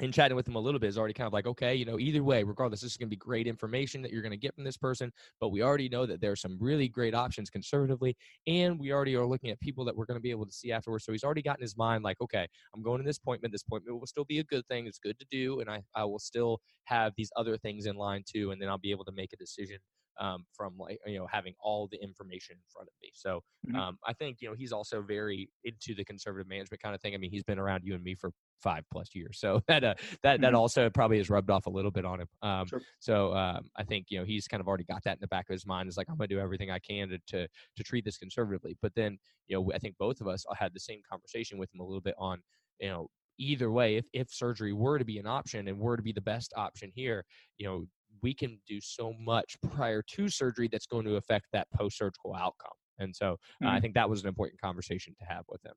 in 0.00 0.12
chatting 0.12 0.36
with 0.36 0.48
him 0.48 0.56
a 0.56 0.60
little 0.60 0.80
bit 0.80 0.88
is 0.88 0.98
already 0.98 1.14
kind 1.14 1.26
of 1.26 1.32
like, 1.32 1.46
okay, 1.46 1.74
you 1.74 1.84
know, 1.84 1.98
either 1.98 2.24
way, 2.24 2.42
regardless, 2.42 2.80
this 2.80 2.92
is 2.92 2.96
going 2.96 3.08
to 3.08 3.10
be 3.10 3.16
great 3.16 3.46
information 3.46 4.02
that 4.02 4.10
you're 4.10 4.22
going 4.22 4.32
to 4.32 4.36
get 4.36 4.54
from 4.54 4.64
this 4.64 4.76
person. 4.76 5.12
But 5.40 5.50
we 5.50 5.62
already 5.62 5.88
know 5.88 6.06
that 6.06 6.20
there 6.20 6.32
are 6.32 6.36
some 6.36 6.56
really 6.60 6.88
great 6.88 7.14
options 7.14 7.50
conservatively, 7.50 8.16
and 8.46 8.78
we 8.78 8.92
already 8.92 9.14
are 9.16 9.26
looking 9.26 9.50
at 9.50 9.60
people 9.60 9.84
that 9.84 9.96
we're 9.96 10.06
going 10.06 10.18
to 10.18 10.22
be 10.22 10.30
able 10.30 10.46
to 10.46 10.52
see 10.52 10.72
afterwards. 10.72 11.04
So 11.04 11.12
he's 11.12 11.24
already 11.24 11.42
got 11.42 11.58
in 11.58 11.62
his 11.62 11.76
mind 11.76 12.02
like, 12.02 12.20
okay, 12.20 12.46
I'm 12.74 12.82
going 12.82 12.98
to 12.98 13.04
this 13.04 13.18
appointment. 13.18 13.52
This 13.52 13.62
appointment 13.62 13.98
will 13.98 14.06
still 14.06 14.24
be 14.24 14.38
a 14.38 14.44
good 14.44 14.66
thing. 14.68 14.86
It's 14.86 14.98
good 14.98 15.18
to 15.18 15.26
do, 15.30 15.60
and 15.60 15.70
I 15.70 15.82
I 15.94 16.04
will 16.04 16.18
still 16.18 16.60
have 16.84 17.12
these 17.16 17.30
other 17.36 17.56
things 17.56 17.86
in 17.86 17.96
line 17.96 18.24
too, 18.26 18.50
and 18.50 18.60
then 18.60 18.68
I'll 18.68 18.78
be 18.78 18.90
able 18.90 19.04
to 19.04 19.12
make 19.12 19.32
a 19.32 19.36
decision 19.36 19.78
um, 20.18 20.44
from 20.52 20.74
like 20.78 20.98
you 21.06 21.18
know 21.18 21.26
having 21.30 21.54
all 21.60 21.88
the 21.90 22.02
information 22.02 22.56
in 22.56 22.62
front 22.68 22.88
of 22.88 22.94
me. 23.02 23.10
So 23.14 23.42
mm-hmm. 23.66 23.76
um, 23.76 23.98
I 24.06 24.12
think 24.12 24.38
you 24.40 24.48
know 24.48 24.54
he's 24.54 24.72
also 24.72 25.02
very 25.02 25.48
into 25.64 25.94
the 25.94 26.04
conservative 26.04 26.48
management 26.48 26.82
kind 26.82 26.94
of 26.94 27.00
thing. 27.00 27.14
I 27.14 27.18
mean, 27.18 27.30
he's 27.30 27.44
been 27.44 27.58
around 27.58 27.82
you 27.84 27.94
and 27.94 28.02
me 28.02 28.14
for 28.14 28.32
five 28.62 28.84
plus 28.92 29.14
years, 29.14 29.38
so 29.38 29.62
that 29.68 29.84
uh, 29.84 29.94
that 30.22 30.34
mm-hmm. 30.34 30.42
that 30.42 30.54
also 30.54 30.90
probably 30.90 31.18
has 31.18 31.30
rubbed 31.30 31.50
off 31.50 31.66
a 31.66 31.70
little 31.70 31.90
bit 31.90 32.04
on 32.04 32.20
him. 32.20 32.28
Um, 32.42 32.66
sure. 32.66 32.82
So 32.98 33.34
um, 33.34 33.68
I 33.76 33.84
think 33.84 34.06
you 34.10 34.18
know 34.18 34.24
he's 34.24 34.48
kind 34.48 34.60
of 34.60 34.68
already 34.68 34.84
got 34.84 35.02
that 35.04 35.14
in 35.14 35.20
the 35.20 35.28
back 35.28 35.48
of 35.48 35.52
his 35.52 35.66
mind. 35.66 35.88
Is 35.88 35.96
like 35.96 36.08
I'm 36.08 36.16
going 36.16 36.28
to 36.28 36.34
do 36.34 36.40
everything 36.40 36.70
I 36.70 36.78
can 36.78 37.08
to, 37.08 37.18
to 37.28 37.48
to 37.76 37.82
treat 37.82 38.04
this 38.04 38.18
conservatively. 38.18 38.76
But 38.82 38.94
then 38.94 39.18
you 39.48 39.56
know 39.56 39.72
I 39.74 39.78
think 39.78 39.96
both 39.98 40.20
of 40.20 40.28
us 40.28 40.44
had 40.56 40.74
the 40.74 40.80
same 40.80 41.00
conversation 41.08 41.58
with 41.58 41.72
him 41.74 41.80
a 41.80 41.84
little 41.84 42.00
bit 42.00 42.14
on 42.18 42.40
you 42.80 42.88
know 42.88 43.08
either 43.38 43.70
way 43.70 43.96
if, 43.96 44.04
if 44.12 44.30
surgery 44.30 44.72
were 44.72 44.98
to 44.98 45.04
be 45.04 45.18
an 45.18 45.26
option 45.26 45.66
and 45.66 45.78
were 45.78 45.96
to 45.96 46.02
be 46.02 46.12
the 46.12 46.20
best 46.20 46.52
option 46.56 46.92
here 46.94 47.24
you 47.58 47.66
know 47.66 47.86
we 48.22 48.34
can 48.34 48.58
do 48.66 48.80
so 48.80 49.14
much 49.20 49.56
prior 49.70 50.02
to 50.02 50.28
surgery 50.28 50.68
that's 50.70 50.86
going 50.86 51.04
to 51.06 51.16
affect 51.16 51.46
that 51.52 51.66
post 51.74 51.98
surgical 51.98 52.34
outcome. 52.34 52.72
And 52.98 53.14
so 53.14 53.32
mm-hmm. 53.32 53.66
uh, 53.66 53.72
I 53.72 53.80
think 53.80 53.94
that 53.94 54.08
was 54.08 54.22
an 54.22 54.28
important 54.28 54.60
conversation 54.60 55.14
to 55.18 55.24
have 55.24 55.44
with 55.48 55.64
him. 55.64 55.74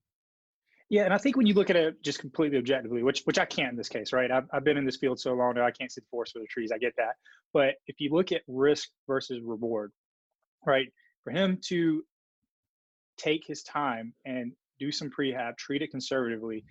Yeah, 0.90 1.06
and 1.06 1.14
I 1.14 1.18
think 1.18 1.38
when 1.38 1.48
you 1.48 1.54
look 1.54 1.70
at 1.70 1.76
it 1.76 2.04
just 2.04 2.20
completely 2.20 2.58
objectively, 2.58 3.02
which 3.02 3.22
which 3.24 3.40
I 3.40 3.46
can't 3.46 3.72
in 3.72 3.78
this 3.78 3.90
case, 3.90 4.14
right? 4.14 4.30
I've, 4.30 4.46
I've 4.54 4.64
been 4.64 4.78
in 4.78 4.86
this 4.86 4.98
field 4.98 5.20
so 5.20 5.34
long 5.34 5.56
that 5.56 5.64
I 5.64 5.72
can't 5.72 5.92
see 5.92 6.02
the 6.02 6.08
forest 6.12 6.34
for 6.34 6.40
the 6.40 6.46
trees. 6.46 6.72
I 6.72 6.78
get 6.78 6.94
that, 6.98 7.16
but 7.52 7.76
if 7.88 8.00
you 8.00 8.12
look 8.12 8.32
at 8.32 8.42
risk 8.48 8.90
versus 9.08 9.42
reward, 9.44 9.92
right? 10.68 10.88
For 11.24 11.32
him 11.32 11.60
to 11.70 12.04
take 13.18 13.44
his 13.48 13.64
time 13.64 14.14
and 14.26 14.52
do 14.78 14.92
some 14.92 15.10
prehab, 15.10 15.58
treat 15.58 15.82
it 15.82 15.90
conservatively, 15.90 16.64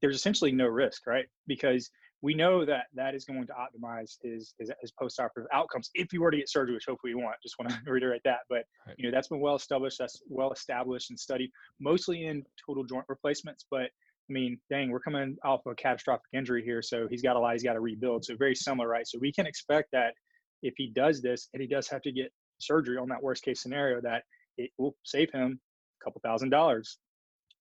there's 0.00 0.16
essentially 0.16 0.52
no 0.52 0.66
risk, 0.66 1.06
right? 1.06 1.26
Because 1.46 1.90
we 2.24 2.34
know 2.34 2.64
that 2.64 2.86
that 2.94 3.14
is 3.14 3.26
going 3.26 3.46
to 3.46 3.52
optimize 3.52 4.16
his 4.22 4.54
his, 4.58 4.70
his 4.80 4.90
post-operative 4.98 5.46
outcomes 5.52 5.90
if 5.94 6.10
you 6.10 6.22
were 6.22 6.30
to 6.30 6.38
get 6.38 6.48
surgery, 6.48 6.74
which 6.74 6.86
hopefully 6.88 7.10
you 7.10 7.18
want. 7.18 7.36
Just 7.42 7.56
want 7.58 7.70
to 7.70 7.78
reiterate 7.90 8.22
that. 8.24 8.40
But 8.48 8.64
right. 8.86 8.96
you 8.96 9.04
know 9.04 9.14
that's 9.14 9.28
been 9.28 9.40
well 9.40 9.56
established. 9.56 9.98
That's 9.98 10.22
well 10.26 10.50
established 10.50 11.10
and 11.10 11.20
studied, 11.20 11.50
mostly 11.80 12.24
in 12.24 12.42
total 12.66 12.82
joint 12.82 13.04
replacements. 13.08 13.66
But 13.70 13.82
I 13.82 14.30
mean, 14.30 14.58
dang, 14.70 14.90
we're 14.90 15.00
coming 15.00 15.36
off 15.44 15.60
of 15.66 15.72
a 15.72 15.74
catastrophic 15.74 16.24
injury 16.32 16.64
here, 16.64 16.80
so 16.80 17.06
he's 17.10 17.20
got 17.20 17.36
a 17.36 17.38
lot. 17.38 17.52
He's 17.52 17.62
got 17.62 17.74
to 17.74 17.80
rebuild. 17.80 18.24
So 18.24 18.34
very 18.36 18.54
similar, 18.54 18.88
right? 18.88 19.06
So 19.06 19.18
we 19.20 19.30
can 19.30 19.46
expect 19.46 19.90
that 19.92 20.14
if 20.62 20.72
he 20.78 20.90
does 20.94 21.20
this 21.20 21.50
and 21.52 21.60
he 21.60 21.68
does 21.68 21.88
have 21.88 22.00
to 22.02 22.12
get 22.12 22.32
surgery 22.58 22.96
on 22.96 23.08
that 23.10 23.22
worst 23.22 23.44
case 23.44 23.60
scenario, 23.60 24.00
that 24.00 24.22
it 24.56 24.70
will 24.78 24.96
save 25.04 25.30
him 25.30 25.60
a 26.00 26.04
couple 26.04 26.22
thousand 26.24 26.48
dollars 26.48 26.96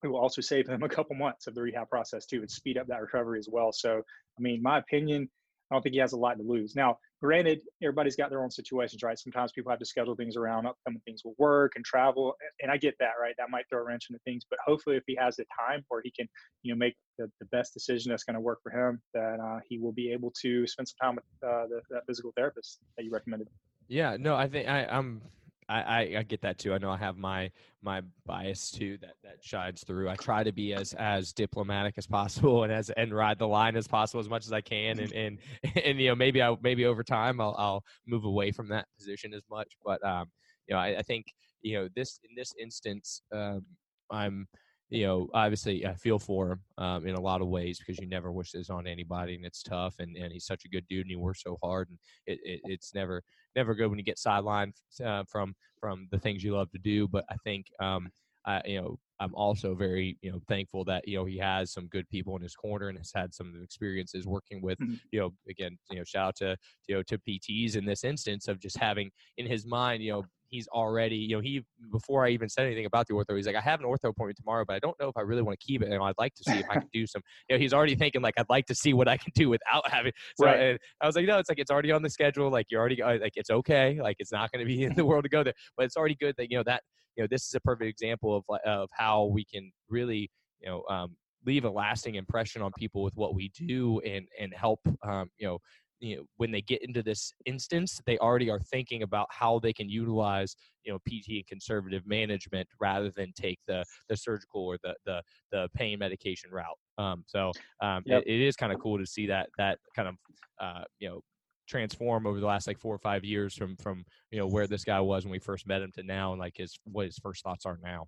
it 0.03 0.07
will 0.07 0.19
also 0.19 0.41
save 0.41 0.67
him 0.67 0.83
a 0.83 0.89
couple 0.89 1.15
months 1.15 1.47
of 1.47 1.55
the 1.55 1.61
rehab 1.61 1.89
process 1.89 2.25
too 2.25 2.39
and 2.39 2.51
speed 2.51 2.77
up 2.77 2.87
that 2.87 3.01
recovery 3.01 3.39
as 3.39 3.47
well. 3.51 3.71
So, 3.71 4.01
I 4.37 4.41
mean, 4.41 4.61
my 4.61 4.79
opinion, 4.79 5.29
I 5.71 5.75
don't 5.75 5.81
think 5.81 5.93
he 5.93 5.99
has 5.99 6.13
a 6.13 6.17
lot 6.17 6.37
to 6.37 6.43
lose. 6.43 6.75
Now, 6.75 6.97
granted, 7.21 7.61
everybody's 7.81 8.15
got 8.15 8.29
their 8.29 8.43
own 8.43 8.51
situations, 8.51 9.01
right? 9.01 9.17
Sometimes 9.17 9.53
people 9.53 9.71
have 9.71 9.79
to 9.79 9.85
schedule 9.85 10.15
things 10.15 10.35
around 10.35 10.67
upcoming 10.67 11.01
things 11.05 11.21
with 11.23 11.35
work 11.39 11.73
and 11.75 11.85
travel, 11.85 12.35
and 12.61 12.71
I 12.71 12.77
get 12.77 12.95
that, 12.99 13.13
right? 13.19 13.33
That 13.37 13.49
might 13.49 13.65
throw 13.69 13.79
a 13.79 13.83
wrench 13.83 14.07
into 14.09 14.19
things, 14.23 14.43
but 14.47 14.59
hopefully, 14.63 14.97
if 14.97 15.03
he 15.07 15.15
has 15.19 15.37
the 15.37 15.45
time 15.57 15.83
where 15.87 16.01
he 16.03 16.11
can, 16.11 16.27
you 16.61 16.73
know, 16.73 16.77
make 16.77 16.95
the, 17.17 17.31
the 17.39 17.45
best 17.47 17.73
decision 17.73 18.11
that's 18.11 18.23
going 18.23 18.35
to 18.35 18.41
work 18.41 18.59
for 18.61 18.71
him, 18.71 19.01
that 19.13 19.39
uh, 19.39 19.59
he 19.67 19.79
will 19.79 19.93
be 19.93 20.11
able 20.11 20.31
to 20.41 20.67
spend 20.67 20.87
some 20.87 20.97
time 21.01 21.15
with 21.15 21.49
uh, 21.49 21.65
the, 21.67 21.81
that 21.89 22.05
physical 22.05 22.31
therapist 22.35 22.79
that 22.97 23.05
you 23.05 23.11
recommended. 23.11 23.47
Yeah, 23.87 24.17
no, 24.19 24.35
I 24.35 24.47
think 24.47 24.67
I, 24.67 24.85
I'm 24.85 25.21
I, 25.69 25.81
I, 25.81 25.99
I, 26.19 26.23
get 26.23 26.41
that 26.41 26.57
too. 26.57 26.73
I 26.73 26.77
know 26.77 26.89
I 26.89 26.97
have 26.97 27.17
my 27.17 27.51
my 27.81 28.01
bias 28.25 28.71
too 28.71 28.97
that 29.01 29.13
that 29.23 29.37
shines 29.41 29.83
through. 29.83 30.09
I 30.09 30.15
try 30.15 30.43
to 30.43 30.51
be 30.51 30.73
as 30.73 30.93
as 30.93 31.33
diplomatic 31.33 31.95
as 31.97 32.07
possible 32.07 32.63
and 32.63 32.71
as 32.71 32.89
and 32.91 33.13
ride 33.13 33.39
the 33.39 33.47
line 33.47 33.75
as 33.75 33.87
possible 33.87 34.19
as 34.19 34.29
much 34.29 34.45
as 34.45 34.53
I 34.53 34.61
can. 34.61 34.99
And 34.99 35.11
and 35.13 35.37
and 35.83 35.99
you 35.99 36.09
know 36.09 36.15
maybe 36.15 36.41
I 36.41 36.55
maybe 36.61 36.85
over 36.85 37.03
time 37.03 37.39
I'll 37.41 37.55
I'll 37.57 37.83
move 38.07 38.25
away 38.25 38.51
from 38.51 38.67
that 38.69 38.87
position 38.97 39.33
as 39.33 39.43
much. 39.49 39.73
But 39.83 40.03
um 40.05 40.27
you 40.67 40.75
know 40.75 40.79
I, 40.79 40.97
I 40.97 41.01
think 41.01 41.25
you 41.61 41.77
know 41.77 41.89
this 41.95 42.19
in 42.23 42.35
this 42.35 42.53
instance 42.59 43.21
um 43.31 43.65
I'm 44.11 44.47
you 44.93 45.07
know, 45.07 45.27
obviously 45.33 45.87
I 45.87 45.95
feel 45.95 46.19
for 46.19 46.51
him 46.51 46.59
um, 46.77 47.07
in 47.07 47.15
a 47.15 47.19
lot 47.19 47.41
of 47.41 47.47
ways 47.47 47.79
because 47.79 47.99
you 47.99 48.07
never 48.07 48.31
wish 48.31 48.51
this 48.51 48.69
on 48.69 48.85
anybody, 48.85 49.33
and 49.35 49.43
it's 49.43 49.63
tough. 49.63 49.95
And, 49.97 50.15
and 50.15 50.31
he's 50.31 50.45
such 50.45 50.65
a 50.65 50.69
good 50.69 50.85
dude, 50.87 51.01
and 51.01 51.09
he 51.09 51.15
works 51.15 51.41
so 51.41 51.57
hard, 51.63 51.89
and 51.89 51.97
it, 52.27 52.39
it, 52.43 52.61
it's 52.65 52.93
never 52.93 53.23
never 53.55 53.73
good 53.73 53.87
when 53.87 53.97
you 53.97 54.05
get 54.05 54.17
sidelined 54.17 54.73
uh, 55.03 55.23
from 55.27 55.55
from 55.79 56.07
the 56.11 56.19
things 56.19 56.43
you 56.43 56.55
love 56.55 56.69
to 56.71 56.77
do. 56.77 57.07
But 57.07 57.25
I 57.27 57.35
think 57.43 57.65
um, 57.79 58.09
I, 58.45 58.61
you 58.65 58.81
know 58.81 58.99
I'm 59.19 59.33
also 59.33 59.73
very 59.73 60.15
you 60.21 60.31
know 60.31 60.39
thankful 60.47 60.85
that 60.85 61.07
you 61.07 61.17
know 61.17 61.25
he 61.25 61.39
has 61.39 61.71
some 61.71 61.87
good 61.87 62.07
people 62.09 62.35
in 62.35 62.43
his 62.43 62.55
corner 62.55 62.89
and 62.89 62.97
has 62.99 63.11
had 63.15 63.33
some 63.33 63.59
experiences 63.63 64.27
working 64.27 64.61
with 64.61 64.77
mm-hmm. 64.77 64.95
you 65.11 65.19
know 65.19 65.33
again 65.49 65.75
you 65.89 65.97
know 65.97 66.03
shout 66.03 66.27
out 66.27 66.35
to 66.37 66.57
you 66.87 66.95
know 66.95 67.03
to 67.03 67.17
PTs 67.17 67.75
in 67.75 67.85
this 67.85 68.03
instance 68.03 68.47
of 68.47 68.59
just 68.59 68.77
having 68.77 69.09
in 69.37 69.47
his 69.47 69.65
mind 69.65 70.03
you 70.03 70.11
know 70.11 70.23
he's 70.53 70.67
already, 70.67 71.15
you 71.15 71.35
know, 71.35 71.41
he 71.41 71.65
before 71.91 72.25
I 72.25 72.29
even 72.29 72.47
said 72.47 72.67
anything 72.67 72.85
about 72.85 73.07
the 73.07 73.13
ortho, 73.15 73.35
he's 73.35 73.47
like, 73.47 73.55
I 73.55 73.61
have 73.61 73.79
an 73.79 73.87
ortho 73.87 74.09
appointment 74.09 74.37
tomorrow, 74.37 74.63
but 74.67 74.75
I 74.75 74.79
don't 74.79 74.97
know 74.99 75.07
if 75.07 75.17
I 75.17 75.21
really 75.21 75.41
want 75.41 75.59
to 75.59 75.65
keep 75.65 75.81
it. 75.81 75.91
And 75.91 76.01
I'd 76.01 76.13
like 76.19 76.35
to 76.35 76.43
see 76.43 76.59
if 76.59 76.69
I 76.69 76.75
can 76.75 76.89
do 76.93 77.07
some. 77.07 77.23
You 77.49 77.55
know, 77.55 77.59
he's 77.59 77.73
already 77.73 77.95
thinking 77.95 78.21
like, 78.21 78.35
I'd 78.37 78.49
like 78.49 78.67
to 78.67 78.75
see 78.75 78.93
what 78.93 79.07
I 79.07 79.17
can 79.17 79.31
do 79.35 79.49
without 79.49 79.89
having. 79.89 80.11
So 80.39 80.45
right. 80.45 80.79
I 81.01 81.05
was 81.07 81.15
like, 81.15 81.25
no, 81.25 81.39
it's 81.39 81.49
like 81.49 81.57
it's 81.57 81.71
already 81.71 81.91
on 81.91 82.03
the 82.03 82.09
schedule. 82.09 82.51
Like 82.51 82.67
you're 82.69 82.79
already 82.79 83.01
uh, 83.01 83.17
like 83.19 83.33
it's 83.35 83.49
okay. 83.49 83.99
Like 83.99 84.17
it's 84.19 84.31
not 84.31 84.51
going 84.51 84.65
to 84.65 84.71
be 84.71 84.83
in 84.83 84.93
the 84.93 85.05
world 85.05 85.23
to 85.23 85.29
go 85.29 85.43
there, 85.43 85.55
but 85.75 85.85
it's 85.87 85.97
already 85.97 86.15
good 86.15 86.35
that 86.37 86.51
you 86.51 86.57
know 86.57 86.63
that 86.67 86.83
you 87.15 87.23
know 87.23 87.27
this 87.29 87.47
is 87.47 87.53
a 87.55 87.59
perfect 87.61 87.89
example 87.89 88.37
of 88.37 88.59
of 88.65 88.89
how 88.93 89.25
we 89.25 89.43
can 89.45 89.71
really 89.89 90.29
you 90.59 90.69
know 90.69 90.83
um, 90.89 91.15
leave 91.45 91.65
a 91.65 91.69
lasting 91.69 92.15
impression 92.15 92.61
on 92.61 92.71
people 92.77 93.01
with 93.01 93.15
what 93.15 93.33
we 93.33 93.49
do 93.49 93.99
and 94.01 94.27
and 94.39 94.53
help 94.53 94.79
um, 95.03 95.29
you 95.37 95.47
know 95.47 95.57
you 96.03 96.17
know 96.17 96.23
when 96.37 96.51
they 96.51 96.61
get 96.61 96.83
into 96.83 97.01
this 97.01 97.33
instance 97.45 98.01
they 98.05 98.17
already 98.17 98.49
are 98.49 98.59
thinking 98.59 99.03
about 99.03 99.27
how 99.31 99.57
they 99.57 99.71
can 99.71 99.89
utilize 99.89 100.55
you 100.83 100.91
know 100.91 100.99
pt 101.07 101.29
and 101.29 101.47
conservative 101.47 102.05
management 102.05 102.67
rather 102.79 103.09
than 103.11 103.31
take 103.33 103.57
the 103.67 103.83
the 104.09 104.17
surgical 104.17 104.65
or 104.65 104.77
the 104.83 104.93
the, 105.05 105.21
the 105.51 105.69
pain 105.73 105.97
medication 105.97 106.51
route 106.51 106.77
um, 106.97 107.23
so 107.25 107.51
um, 107.81 108.03
yep. 108.05 108.21
it, 108.25 108.33
it 108.33 108.45
is 108.45 108.55
kind 108.55 108.73
of 108.73 108.79
cool 108.79 108.97
to 108.97 109.05
see 109.05 109.25
that 109.25 109.49
that 109.57 109.79
kind 109.95 110.09
of 110.09 110.15
uh, 110.59 110.83
you 110.99 111.09
know 111.09 111.21
transform 111.67 112.27
over 112.27 112.39
the 112.41 112.45
last 112.45 112.67
like 112.67 112.77
four 112.77 112.93
or 112.93 112.99
five 112.99 113.23
years 113.23 113.55
from 113.55 113.77
from 113.77 114.03
you 114.31 114.37
know 114.37 114.45
where 114.45 114.67
this 114.67 114.83
guy 114.83 114.99
was 114.99 115.23
when 115.23 115.31
we 115.31 115.39
first 115.39 115.65
met 115.65 115.81
him 115.81 115.91
to 115.93 116.03
now 116.03 116.33
and 116.33 116.39
like 116.39 116.57
his 116.57 116.77
what 116.83 117.05
his 117.05 117.17
first 117.19 117.41
thoughts 117.41 117.65
are 117.65 117.79
now 117.81 118.05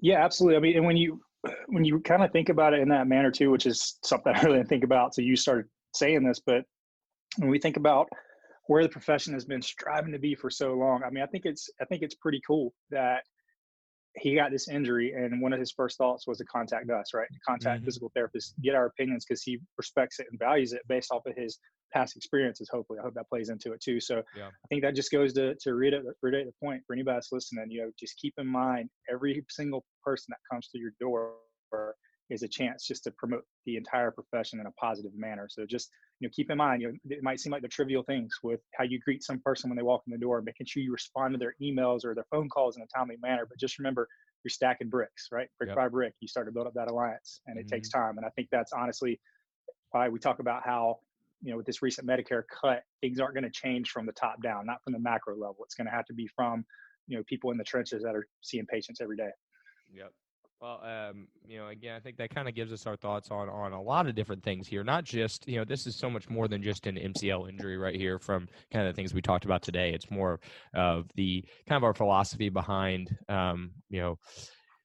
yeah 0.00 0.24
absolutely 0.24 0.56
i 0.56 0.60
mean 0.60 0.76
and 0.76 0.86
when 0.86 0.96
you 0.96 1.20
when 1.66 1.84
you 1.84 2.00
kind 2.00 2.24
of 2.24 2.32
think 2.32 2.48
about 2.48 2.72
it 2.72 2.80
in 2.80 2.88
that 2.88 3.06
manner 3.06 3.30
too 3.30 3.50
which 3.50 3.66
is 3.66 3.98
something 4.02 4.32
i 4.34 4.40
really 4.42 4.56
didn't 4.56 4.70
think 4.70 4.84
about 4.84 5.14
so 5.14 5.20
you 5.20 5.36
started 5.36 5.66
saying 5.94 6.24
this 6.24 6.40
but 6.40 6.64
when 7.38 7.50
we 7.50 7.58
think 7.58 7.76
about 7.76 8.08
where 8.66 8.82
the 8.82 8.88
profession 8.88 9.32
has 9.32 9.44
been 9.44 9.62
striving 9.62 10.12
to 10.12 10.18
be 10.18 10.34
for 10.34 10.50
so 10.50 10.74
long, 10.74 11.02
I 11.04 11.10
mean, 11.10 11.22
I 11.22 11.26
think 11.26 11.44
it's 11.44 11.70
I 11.80 11.84
think 11.84 12.02
it's 12.02 12.14
pretty 12.14 12.40
cool 12.46 12.72
that 12.90 13.22
he 14.16 14.34
got 14.34 14.50
this 14.50 14.68
injury 14.68 15.12
and 15.12 15.42
one 15.42 15.52
of 15.52 15.60
his 15.60 15.70
first 15.70 15.98
thoughts 15.98 16.26
was 16.26 16.38
to 16.38 16.44
contact 16.46 16.90
us, 16.90 17.12
right? 17.12 17.28
To 17.30 17.38
contact 17.46 17.80
mm-hmm. 17.80 17.84
physical 17.84 18.10
therapists, 18.16 18.54
get 18.62 18.74
our 18.74 18.86
opinions 18.86 19.26
because 19.26 19.42
he 19.42 19.58
respects 19.76 20.20
it 20.20 20.26
and 20.30 20.38
values 20.38 20.72
it 20.72 20.80
based 20.88 21.12
off 21.12 21.26
of 21.26 21.36
his 21.36 21.58
past 21.92 22.16
experiences. 22.16 22.68
Hopefully, 22.72 22.98
I 22.98 23.02
hope 23.02 23.14
that 23.14 23.28
plays 23.28 23.50
into 23.50 23.72
it 23.72 23.80
too. 23.82 24.00
So 24.00 24.22
yeah. 24.36 24.46
I 24.46 24.66
think 24.68 24.82
that 24.82 24.94
just 24.94 25.12
goes 25.12 25.32
to 25.34 25.54
to 25.60 25.74
reiterate, 25.74 26.04
reiterate 26.22 26.46
the 26.46 26.66
point 26.66 26.82
for 26.86 26.94
anybody 26.94 27.16
that's 27.16 27.32
listening. 27.32 27.70
You 27.70 27.82
know, 27.82 27.90
just 27.98 28.16
keep 28.16 28.34
in 28.38 28.46
mind 28.46 28.88
every 29.10 29.44
single 29.50 29.84
person 30.02 30.26
that 30.30 30.38
comes 30.50 30.68
through 30.68 30.80
your 30.80 30.94
door 30.98 31.34
is 32.30 32.42
a 32.42 32.48
chance 32.48 32.86
just 32.86 33.04
to 33.04 33.10
promote 33.12 33.44
the 33.66 33.76
entire 33.76 34.10
profession 34.10 34.60
in 34.60 34.66
a 34.66 34.72
positive 34.72 35.12
manner. 35.14 35.46
So 35.48 35.64
just 35.66 35.90
you 36.20 36.26
know 36.26 36.32
keep 36.34 36.50
in 36.50 36.58
mind, 36.58 36.82
you 36.82 36.88
know, 36.88 36.94
it 37.10 37.22
might 37.22 37.40
seem 37.40 37.52
like 37.52 37.62
the 37.62 37.68
trivial 37.68 38.02
things 38.02 38.34
with 38.42 38.60
how 38.74 38.84
you 38.84 38.98
greet 39.00 39.22
some 39.22 39.40
person 39.40 39.70
when 39.70 39.76
they 39.76 39.82
walk 39.82 40.02
in 40.06 40.12
the 40.12 40.18
door, 40.18 40.42
making 40.42 40.66
sure 40.66 40.82
you 40.82 40.92
respond 40.92 41.34
to 41.34 41.38
their 41.38 41.54
emails 41.62 42.04
or 42.04 42.14
their 42.14 42.26
phone 42.30 42.48
calls 42.48 42.76
in 42.76 42.82
a 42.82 42.86
timely 42.86 43.16
manner. 43.22 43.46
But 43.48 43.58
just 43.58 43.78
remember, 43.78 44.08
you're 44.44 44.50
stacking 44.50 44.88
bricks, 44.88 45.28
right? 45.30 45.48
Brick 45.58 45.68
yep. 45.68 45.76
by 45.76 45.88
brick, 45.88 46.14
you 46.20 46.28
start 46.28 46.46
to 46.46 46.52
build 46.52 46.66
up 46.66 46.74
that 46.74 46.90
alliance, 46.90 47.40
and 47.46 47.58
it 47.58 47.66
mm-hmm. 47.66 47.74
takes 47.74 47.88
time. 47.88 48.16
And 48.16 48.26
I 48.26 48.30
think 48.30 48.48
that's 48.50 48.72
honestly 48.72 49.20
why 49.90 50.08
we 50.08 50.18
talk 50.18 50.40
about 50.40 50.62
how 50.64 50.98
you 51.42 51.50
know 51.50 51.56
with 51.56 51.66
this 51.66 51.82
recent 51.82 52.08
Medicare 52.08 52.42
cut, 52.60 52.82
things 53.00 53.20
aren't 53.20 53.34
going 53.34 53.44
to 53.44 53.50
change 53.50 53.90
from 53.90 54.06
the 54.06 54.12
top 54.12 54.42
down, 54.42 54.66
not 54.66 54.82
from 54.82 54.92
the 54.92 54.98
macro 54.98 55.34
level. 55.34 55.58
It's 55.60 55.74
going 55.74 55.86
to 55.86 55.92
have 55.92 56.06
to 56.06 56.14
be 56.14 56.28
from 56.34 56.64
you 57.06 57.16
know 57.16 57.22
people 57.28 57.50
in 57.50 57.58
the 57.58 57.64
trenches 57.64 58.02
that 58.02 58.14
are 58.14 58.26
seeing 58.40 58.66
patients 58.66 59.00
every 59.00 59.16
day. 59.16 59.30
Yep. 59.92 60.12
Well, 60.60 60.80
um, 60.82 61.28
you 61.46 61.58
know, 61.58 61.68
again, 61.68 61.94
I 61.94 62.00
think 62.00 62.16
that 62.16 62.34
kind 62.34 62.48
of 62.48 62.54
gives 62.54 62.72
us 62.72 62.86
our 62.86 62.96
thoughts 62.96 63.30
on 63.30 63.48
on 63.50 63.72
a 63.72 63.82
lot 63.82 64.06
of 64.06 64.14
different 64.14 64.42
things 64.42 64.66
here. 64.66 64.82
Not 64.82 65.04
just, 65.04 65.46
you 65.46 65.58
know, 65.58 65.64
this 65.64 65.86
is 65.86 65.96
so 65.96 66.08
much 66.08 66.30
more 66.30 66.48
than 66.48 66.62
just 66.62 66.86
an 66.86 66.96
MCL 66.96 67.48
injury 67.48 67.76
right 67.76 67.94
here. 67.94 68.18
From 68.18 68.48
kind 68.72 68.86
of 68.86 68.94
the 68.94 68.96
things 68.96 69.12
we 69.12 69.20
talked 69.20 69.44
about 69.44 69.62
today, 69.62 69.92
it's 69.92 70.10
more 70.10 70.40
of 70.74 71.10
the 71.14 71.44
kind 71.68 71.76
of 71.76 71.84
our 71.84 71.92
philosophy 71.92 72.48
behind, 72.48 73.14
um, 73.28 73.72
you 73.90 74.00
know, 74.00 74.18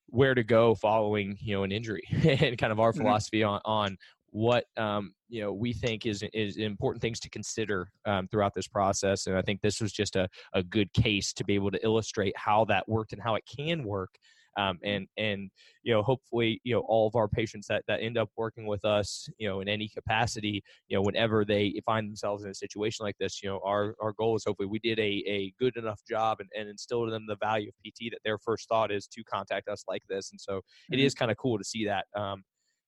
where 0.07 0.36
to 0.36 0.43
go 0.43 0.75
following, 0.75 1.38
you 1.39 1.55
know, 1.55 1.63
an 1.63 1.71
injury, 1.71 2.03
and 2.12 2.57
kind 2.57 2.73
of 2.73 2.81
our 2.81 2.91
mm-hmm. 2.91 3.01
philosophy 3.01 3.43
on 3.43 3.62
on 3.63 3.97
what 4.32 4.65
um, 4.78 5.13
you 5.30 5.41
know 5.41 5.52
we 5.54 5.74
think 5.74 6.06
is 6.06 6.24
is 6.34 6.58
important 6.58 7.02
things 7.02 7.20
to 7.20 7.30
consider 7.30 7.89
um, 8.06 8.28
throughout 8.28 8.54
this 8.56 8.67
process. 8.67 9.28
And 9.28 9.38
I 9.38 9.41
think 9.41 9.62
this 9.62 9.82
was 9.82 9.91
just 9.91 10.15
a, 10.15 10.28
a 10.54 10.63
good 10.63 10.91
case 10.94 11.34
to 11.34 11.44
be 11.44 11.56
able 11.56 11.72
to 11.72 11.84
illustrate 11.84 12.34
how 12.38 12.65
that 12.65 12.88
worked 12.88 13.13
and 13.13 13.22
how 13.22 13.36
it 13.36 13.44
can 13.46 13.84
work 13.84 14.10
um, 14.58 14.80
and 14.84 15.08
and 15.17 15.50
you 15.84 15.94
know 15.94 16.02
hopefully 16.02 16.60
you 16.63 16.74
know 16.74 16.82
all 16.88 17.08
of 17.08 17.15
our 17.15 17.28
patients 17.28 17.67
that 17.67 17.84
that 17.88 18.02
end 18.02 18.17
up 18.17 18.30
working 18.36 18.65
with 18.65 18.84
us 18.86 19.28
you 19.38 19.48
know 19.48 19.62
in 19.62 19.67
any 19.67 19.88
capacity 19.88 20.63
you 20.88 20.98
know 20.98 21.02
whenever 21.02 21.46
they 21.46 21.74
find 21.86 22.08
themselves 22.08 22.44
in 22.44 22.50
a 22.50 22.56
situation 22.56 23.06
like 23.06 23.17
this 23.20 23.41
you 23.41 23.50
know 23.50 23.60
our 23.65 23.96
our 24.02 24.13
goal 24.13 24.36
is 24.36 24.44
hopefully 24.46 24.67
we 24.67 24.80
did 24.80 25.00
a 25.00 25.24
a 25.28 25.54
good 25.60 25.76
enough 25.78 26.02
job 26.10 26.39
and, 26.39 26.50
and 26.58 26.70
instill 26.70 27.04
in 27.06 27.10
them 27.12 27.26
the 27.28 27.38
value 27.38 27.70
of 27.70 27.76
pt 27.84 28.12
that 28.12 28.20
their 28.24 28.38
first 28.38 28.67
thought 28.67 28.91
is 28.91 29.08
to 29.08 29.24
contact 29.24 29.67
us 29.67 29.84
like 29.88 30.04
this 30.10 30.32
and 30.32 30.39
so 30.39 30.58
mm-hmm. 30.58 30.96
it 30.96 31.00
is 31.00 31.13
kind 31.13 31.32
of 31.32 31.38
cool 31.38 31.58
to 31.58 31.63
see 31.63 31.86
that 31.86 32.06
um, 32.15 32.44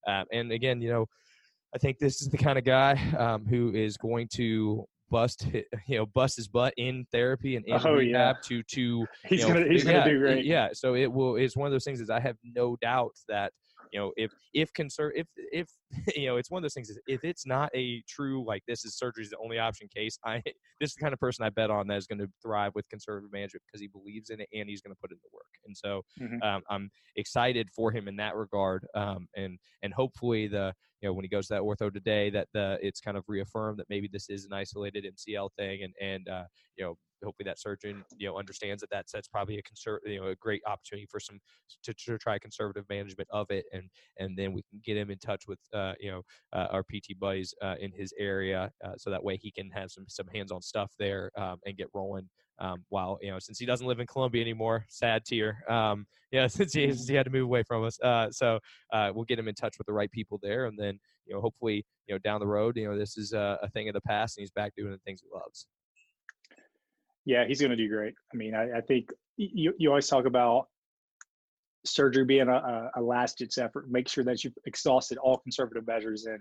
uh, 0.08 0.24
and 0.32 0.52
again 0.52 0.82
you 0.82 0.90
know 0.90 1.06
I 1.74 1.78
think 1.80 1.98
this 1.98 2.22
is 2.22 2.30
the 2.30 2.38
kind 2.38 2.58
of 2.58 2.64
guy 2.64 2.94
um, 3.18 3.46
who 3.46 3.74
is 3.74 3.98
going 3.98 4.28
to 4.34 4.86
bust 5.10 5.46
you 5.88 5.98
know 5.98 6.06
bust 6.08 6.38
his 6.38 6.48
butt 6.48 6.74
in 6.78 7.06
therapy 7.12 7.56
and 7.56 7.66
in 7.68 7.80
oh, 7.86 7.94
rehab 7.94 8.38
yeah. 8.38 8.42
to 8.42 8.64
to 8.64 9.06
he's 9.28 9.42
know, 9.42 9.54
gonna 9.54 9.68
he's 9.68 9.86
yeah, 9.86 9.94
gonna 9.94 10.12
do 10.12 10.18
great 10.20 10.44
yeah 10.44 10.70
so 10.74 10.96
it 10.96 11.12
will 11.12 11.36
it's 11.36 11.56
one 11.56 11.68
of 11.68 11.72
those 11.72 11.84
things 11.84 12.02
is 12.02 12.10
i 12.10 12.20
have 12.20 12.36
no 12.44 12.76
doubt 12.82 13.12
that 13.28 13.52
you 13.92 14.00
know 14.00 14.12
if 14.18 14.32
if 14.54 14.74
concern 14.74 15.12
if 15.16 15.28
if 15.38 15.68
you 16.16 16.26
know 16.26 16.38
it's 16.38 16.50
one 16.50 16.58
of 16.58 16.64
those 16.64 16.74
things 16.74 16.90
is 16.90 17.00
if 17.06 17.24
it's 17.24 17.46
not 17.46 17.70
a 17.76 18.02
true 18.10 18.44
like 18.46 18.64
this 18.68 18.84
is 18.86 18.98
surgery 18.98 19.24
is 19.24 19.30
the 19.30 19.38
only 19.38 19.60
option 19.60 19.88
case 19.96 20.18
i 20.26 20.42
this 20.80 20.90
is 20.90 20.96
the 20.96 21.02
kind 21.02 21.14
of 21.14 21.20
person 21.20 21.46
i 21.46 21.50
bet 21.50 21.70
on 21.70 21.86
that 21.88 21.98
is 21.98 22.08
going 22.08 22.20
to 22.20 22.28
thrive 22.42 22.72
with 22.74 22.90
conservative 22.90 23.32
management 23.32 23.62
because 23.68 23.82
he 23.82 23.88
believes 23.88 24.32
in 24.32 24.42
it 24.42 24.50
and 24.54 24.68
he's 24.68 24.82
going 24.82 24.94
to 24.94 25.00
put 25.00 25.12
in 25.12 25.18
the 25.22 25.30
work 25.32 25.46
and 25.68 25.78
so 25.78 26.02
mm-hmm. 26.20 26.42
um, 26.42 26.64
i'm 26.70 26.90
excited 27.18 27.70
for 27.76 27.92
him 27.92 28.08
in 28.08 28.16
that 28.16 28.36
regard 28.36 28.86
um, 28.96 29.28
and 29.36 29.60
and 29.84 29.94
hopefully 29.94 30.48
the 30.48 30.74
you 31.04 31.10
know 31.10 31.14
when 31.14 31.26
he 31.26 31.30
goes 31.30 31.48
to 31.48 31.54
that 31.54 31.62
ortho 31.62 31.94
today 31.94 32.30
that 32.30 32.48
the 32.54 32.80
it's 32.82 33.02
kind 33.02 33.18
of 33.18 33.24
reaffirmed 33.28 33.78
that 33.78 33.86
maybe 33.90 34.10
this 34.12 34.30
is 34.30 34.46
an 34.46 34.54
isolated 34.54 35.06
mcl 35.06 35.50
thing 35.58 35.84
and 35.84 35.94
and 36.02 36.30
uh, 36.30 36.46
you 36.78 36.84
know 36.84 36.96
hopefully 37.24 37.46
that 37.46 37.60
surgeon 37.60 38.04
you 38.18 38.28
know 38.28 38.38
understands 38.38 38.82
that 38.82 38.90
that's 38.90 39.12
that's 39.12 39.28
probably 39.28 39.58
a 39.58 39.62
conser- 39.62 40.00
you 40.06 40.20
know 40.20 40.28
a 40.28 40.36
great 40.36 40.62
opportunity 40.66 41.08
for 41.10 41.20
some 41.20 41.40
to, 41.84 41.94
to 41.94 42.18
try 42.18 42.40
conservative 42.40 42.86
management 42.90 43.28
of 43.32 43.50
it 43.50 43.66
and 43.74 43.90
and 44.18 44.38
then 44.38 44.54
we 44.54 44.64
can 44.70 44.82
get 44.84 44.98
him 44.98 45.12
in 45.12 45.18
touch 45.20 45.44
with 45.48 45.60
uh, 45.74 45.94
you 46.00 46.10
know 46.10 46.22
uh, 46.54 46.68
our 46.72 46.84
PT 46.84 47.20
buddies 47.20 47.54
uh, 47.62 47.76
in 47.80 47.92
his 47.92 48.14
area 48.18 48.72
uh, 48.86 48.94
so 48.98 49.10
that 49.10 49.24
way 49.24 49.38
he 49.38 49.52
can 49.52 49.70
have 49.72 49.92
some 49.92 50.06
some 50.08 50.28
hands-on 50.34 50.62
stuff 50.62 50.92
there 51.00 51.32
um, 51.38 51.58
and 51.66 51.78
get 51.78 51.88
rolling 51.94 52.30
um, 52.64 52.84
while 52.90 53.20
you 53.22 53.30
know 53.30 53.40
since 53.40 53.60
he 53.60 53.66
doesn't 53.66 53.86
live 53.86 54.00
in 54.00 54.08
Columbia 54.08 54.42
anymore, 54.42 54.86
sad 54.88 55.26
tear. 55.26 55.64
Um, 55.70 56.08
yeah, 56.32 56.48
since 56.48 56.74
he, 56.74 56.88
since 56.88 57.08
he 57.08 57.14
had 57.14 57.26
to 57.26 57.32
move 57.32 57.44
away 57.44 57.62
from 57.64 57.84
us, 57.84 58.00
uh, 58.02 58.32
so 58.32 58.60
uh, 58.92 59.12
we'll 59.14 59.26
get 59.26 59.38
him 59.38 59.48
in 59.48 59.56
touch 59.56 59.78
with 59.78 59.86
the 59.86 59.94
right 59.94 60.10
people 60.12 60.40
there, 60.42 60.66
and 60.66 60.80
then 60.80 61.00
you 61.26 61.36
know 61.36 61.42
hopefully 61.42 61.86
you 62.08 62.16
know 62.16 62.20
down 62.20 62.40
the 62.40 62.48
road, 62.48 62.78
you 62.78 62.90
know 62.90 62.98
this 62.98 63.18
is 63.18 63.34
a, 63.34 63.60
a 63.62 63.70
thing 63.70 63.90
of 63.90 63.94
the 63.94 64.02
past, 64.02 64.38
and 64.38 64.42
he's 64.42 64.52
back 64.52 64.74
doing 64.76 64.92
the 64.92 65.00
things 65.06 65.22
he 65.22 65.28
loves. 65.34 65.68
Yeah, 67.26 67.46
he's 67.46 67.60
going 67.60 67.72
to 67.72 67.78
do 67.78 67.88
great. 67.88 68.16
I 68.34 68.38
mean, 68.38 68.54
I, 68.54 68.78
I 68.78 68.82
think 68.82 69.10
you, 69.38 69.74
you 69.78 69.90
always 69.90 70.08
talk 70.08 70.26
about 70.26 70.68
surgery 71.86 72.26
being 72.26 72.50
a, 72.50 72.92
a, 72.96 73.02
last 73.02 73.38
ditch 73.38 73.58
effort. 73.58 73.90
Make 73.90 74.08
sure 74.08 74.24
that 74.26 74.44
you've 74.44 74.58
exhausted 74.66 75.18
all 75.18 75.38
conservative 75.38 75.88
measures. 75.88 76.26
And 76.26 76.40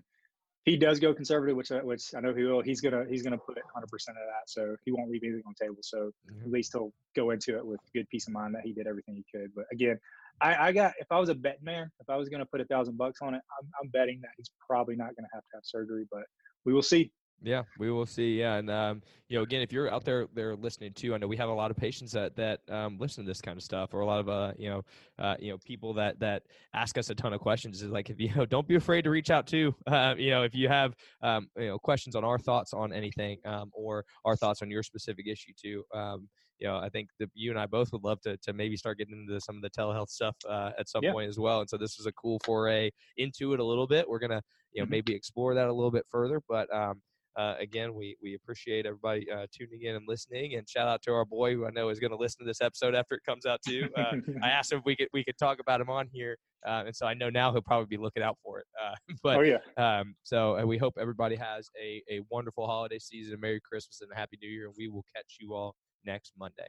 he 0.64 0.76
does 0.76 1.00
go 1.00 1.12
conservative, 1.12 1.56
which 1.56 1.70
which 1.70 2.14
I 2.16 2.20
know 2.20 2.32
he 2.32 2.44
will. 2.44 2.60
He's 2.60 2.80
gonna 2.80 3.04
he's 3.08 3.22
gonna 3.22 3.38
put 3.38 3.56
100 3.56 3.88
percent 3.88 4.16
of 4.16 4.24
that. 4.26 4.48
So 4.48 4.76
he 4.84 4.92
won't 4.92 5.10
leave 5.10 5.22
anything 5.24 5.42
on 5.46 5.54
the 5.58 5.64
table. 5.64 5.78
So 5.80 6.12
mm-hmm. 6.30 6.44
at 6.44 6.50
least 6.50 6.72
he'll 6.72 6.92
go 7.16 7.30
into 7.30 7.56
it 7.56 7.66
with 7.66 7.80
good 7.94 8.08
peace 8.10 8.28
of 8.28 8.32
mind 8.32 8.54
that 8.54 8.62
he 8.62 8.72
did 8.72 8.86
everything 8.86 9.16
he 9.16 9.24
could. 9.38 9.50
But 9.54 9.64
again, 9.72 9.98
I, 10.40 10.68
I 10.68 10.72
got 10.72 10.92
if 11.00 11.10
I 11.10 11.18
was 11.18 11.30
a 11.30 11.34
bet 11.34 11.62
man, 11.62 11.90
if 12.00 12.08
I 12.08 12.16
was 12.16 12.28
gonna 12.28 12.46
put 12.46 12.60
a 12.60 12.64
thousand 12.64 12.96
bucks 12.96 13.20
on 13.22 13.34
it, 13.34 13.42
I'm, 13.60 13.68
I'm 13.82 13.88
betting 13.88 14.20
that 14.22 14.30
he's 14.36 14.50
probably 14.64 14.94
not 14.94 15.16
gonna 15.16 15.28
have 15.32 15.42
to 15.42 15.50
have 15.54 15.64
surgery. 15.64 16.06
But 16.10 16.22
we 16.64 16.72
will 16.72 16.82
see. 16.82 17.10
Yeah, 17.44 17.62
we 17.78 17.90
will 17.90 18.06
see. 18.06 18.38
Yeah, 18.38 18.54
and 18.54 18.70
um, 18.70 19.02
you 19.28 19.36
know, 19.36 19.42
again, 19.42 19.62
if 19.62 19.72
you're 19.72 19.92
out 19.92 20.04
there, 20.04 20.28
there 20.34 20.54
listening 20.54 20.92
too, 20.92 21.14
I 21.14 21.18
know 21.18 21.26
we 21.26 21.36
have 21.36 21.48
a 21.48 21.54
lot 21.54 21.70
of 21.70 21.76
patients 21.76 22.12
that 22.12 22.36
that 22.36 22.60
um, 22.68 22.98
listen 22.98 23.24
to 23.24 23.28
this 23.28 23.40
kind 23.40 23.56
of 23.56 23.62
stuff, 23.62 23.94
or 23.94 24.00
a 24.00 24.06
lot 24.06 24.20
of 24.20 24.28
uh, 24.28 24.52
you 24.56 24.68
know, 24.68 24.82
uh, 25.18 25.36
you 25.40 25.50
know, 25.50 25.58
people 25.64 25.92
that 25.94 26.20
that 26.20 26.44
ask 26.74 26.96
us 26.98 27.10
a 27.10 27.14
ton 27.14 27.32
of 27.32 27.40
questions. 27.40 27.82
Is 27.82 27.90
like, 27.90 28.10
if 28.10 28.20
you 28.20 28.32
know, 28.34 28.46
don't 28.46 28.68
be 28.68 28.76
afraid 28.76 29.02
to 29.02 29.10
reach 29.10 29.30
out 29.30 29.46
too. 29.46 29.74
Uh, 29.92 30.14
you 30.16 30.30
know, 30.30 30.42
if 30.42 30.54
you 30.54 30.68
have 30.68 30.94
um, 31.22 31.48
you 31.56 31.66
know 31.66 31.78
questions 31.78 32.16
on 32.16 32.24
our 32.24 32.38
thoughts 32.38 32.72
on 32.72 32.92
anything, 32.94 33.36
um, 33.44 33.70
or 33.74 34.04
our 34.24 34.36
thoughts 34.36 34.62
on 34.62 34.70
your 34.70 34.82
specific 34.82 35.26
issue 35.26 35.52
too. 35.60 35.84
Um, 35.94 36.28
you 36.58 36.68
know, 36.68 36.76
I 36.76 36.88
think 36.88 37.08
that 37.18 37.28
you 37.34 37.50
and 37.50 37.58
I 37.58 37.66
both 37.66 37.92
would 37.92 38.04
love 38.04 38.20
to 38.22 38.36
to 38.38 38.52
maybe 38.52 38.76
start 38.76 38.98
getting 38.98 39.26
into 39.26 39.40
some 39.40 39.56
of 39.56 39.62
the 39.62 39.70
telehealth 39.70 40.08
stuff 40.08 40.36
uh, 40.48 40.70
at 40.78 40.88
some 40.88 41.02
yeah. 41.02 41.12
point 41.12 41.28
as 41.28 41.38
well. 41.38 41.60
And 41.60 41.68
so 41.68 41.76
this 41.76 41.98
was 41.98 42.06
a 42.06 42.12
cool 42.12 42.40
foray 42.44 42.90
into 43.16 43.52
it 43.52 43.60
a 43.60 43.64
little 43.64 43.86
bit. 43.86 44.08
We're 44.08 44.20
gonna 44.20 44.40
you 44.72 44.80
know 44.80 44.84
mm-hmm. 44.84 44.92
maybe 44.92 45.14
explore 45.14 45.54
that 45.54 45.68
a 45.68 45.72
little 45.72 45.90
bit 45.90 46.06
further, 46.10 46.40
but 46.48 46.72
um, 46.74 47.02
uh, 47.36 47.54
again, 47.58 47.94
we 47.94 48.16
we 48.22 48.34
appreciate 48.34 48.84
everybody 48.86 49.30
uh, 49.30 49.46
tuning 49.56 49.82
in 49.82 49.96
and 49.96 50.04
listening, 50.06 50.54
and 50.54 50.68
shout 50.68 50.88
out 50.88 51.02
to 51.02 51.12
our 51.12 51.24
boy 51.24 51.54
who 51.54 51.66
I 51.66 51.70
know 51.70 51.88
is 51.88 51.98
going 51.98 52.10
to 52.10 52.16
listen 52.16 52.44
to 52.44 52.48
this 52.48 52.60
episode 52.60 52.94
after 52.94 53.14
it 53.14 53.22
comes 53.26 53.46
out 53.46 53.60
too. 53.66 53.88
Uh, 54.02 54.16
I 54.42 54.48
asked 54.48 54.72
him 54.72 54.78
if 54.78 54.84
we 54.84 54.96
could 54.96 55.08
we 55.12 55.22
could 55.22 55.38
talk 55.38 55.60
about 55.60 55.80
him 55.80 55.88
on 55.88 56.08
here, 56.12 56.36
uh, 56.66 56.84
and 56.86 56.96
so 56.96 57.06
I 57.06 57.14
know 57.14 57.30
now 57.30 57.52
he'll 57.52 57.60
probably 57.60 57.86
be 57.86 58.02
looking 58.02 58.22
out 58.22 58.36
for 58.42 58.58
it. 58.58 58.66
Uh, 58.82 58.94
but 59.22 59.36
oh, 59.36 59.42
yeah. 59.42 59.58
um, 59.76 60.14
so 60.22 60.64
we 60.66 60.78
hope 60.78 60.94
everybody 60.98 61.36
has 61.36 61.70
a 61.80 62.02
a 62.10 62.20
wonderful 62.30 62.66
holiday 62.66 62.98
season, 62.98 63.34
a 63.34 63.36
Merry 63.36 63.60
Christmas, 63.60 64.00
and 64.00 64.10
a 64.10 64.16
Happy 64.16 64.38
New 64.42 64.48
Year, 64.48 64.66
and 64.66 64.74
we 64.76 64.88
will 64.88 65.04
catch 65.14 65.36
you 65.40 65.54
all 65.54 65.76
next 66.04 66.32
Monday. 66.38 66.68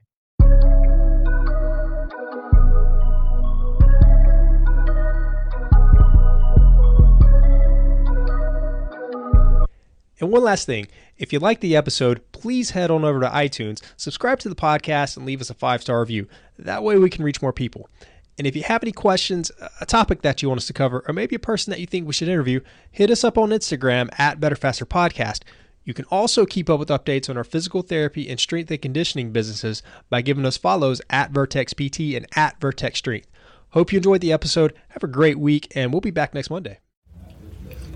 And 10.24 10.32
one 10.32 10.44
last 10.44 10.66
thing 10.66 10.88
if 11.18 11.34
you 11.34 11.40
like 11.40 11.60
the 11.60 11.76
episode, 11.76 12.22
please 12.32 12.70
head 12.70 12.90
on 12.90 13.04
over 13.04 13.20
to 13.20 13.28
iTunes, 13.28 13.82
subscribe 13.98 14.40
to 14.40 14.48
the 14.48 14.56
podcast, 14.56 15.18
and 15.18 15.26
leave 15.26 15.42
us 15.42 15.50
a 15.50 15.54
five 15.54 15.82
star 15.82 16.00
review. 16.00 16.30
That 16.58 16.82
way 16.82 16.98
we 16.98 17.10
can 17.10 17.26
reach 17.26 17.42
more 17.42 17.52
people. 17.52 17.90
And 18.38 18.48
if 18.48 18.56
you 18.56 18.64
have 18.64 18.84
any 18.84 18.94
questions, 18.94 19.52
a 19.82 19.86
topic 19.86 20.22
that 20.22 20.42
you 20.42 20.48
want 20.48 20.60
us 20.60 20.68
to 20.68 20.74
cover, 20.74 21.04
or 21.10 21.14
maybe 21.14 21.36
a 21.36 21.40
person 21.40 21.72
that 21.72 21.82
you 21.82 21.86
think 21.86 22.08
we 22.08 22.14
should 22.14 22.30
interview, 22.30 22.62
hit 22.90 23.12
us 23.12 23.26
up 23.26 23.38
on 23.38 23.50
Instagram 23.50 24.08
at 24.18 24.40
Better 24.40 24.56
Faster 24.56 24.86
Podcast. 24.86 25.42
You 25.84 25.94
can 25.94 26.06
also 26.06 26.46
keep 26.46 26.70
up 26.70 26.80
with 26.80 26.88
updates 26.88 27.30
on 27.30 27.36
our 27.36 27.44
physical 27.44 27.82
therapy 27.82 28.30
and 28.30 28.40
strength 28.40 28.72
and 28.72 28.82
conditioning 28.82 29.34
businesses 29.34 29.84
by 30.10 30.22
giving 30.22 30.46
us 30.46 30.56
follows 30.56 31.02
at 31.10 31.32
Vertex 31.32 31.74
PT 31.74 32.16
and 32.16 32.28
at 32.34 32.62
Vertex 32.62 33.00
Strength. 33.00 33.28
Hope 33.72 33.92
you 33.92 33.98
enjoyed 33.98 34.22
the 34.22 34.32
episode. 34.32 34.74
Have 34.90 35.04
a 35.04 35.08
great 35.08 35.38
week, 35.38 35.68
and 35.76 35.92
we'll 35.92 36.00
be 36.00 36.12
back 36.12 36.34
next 36.34 36.50
Monday. 36.50 36.80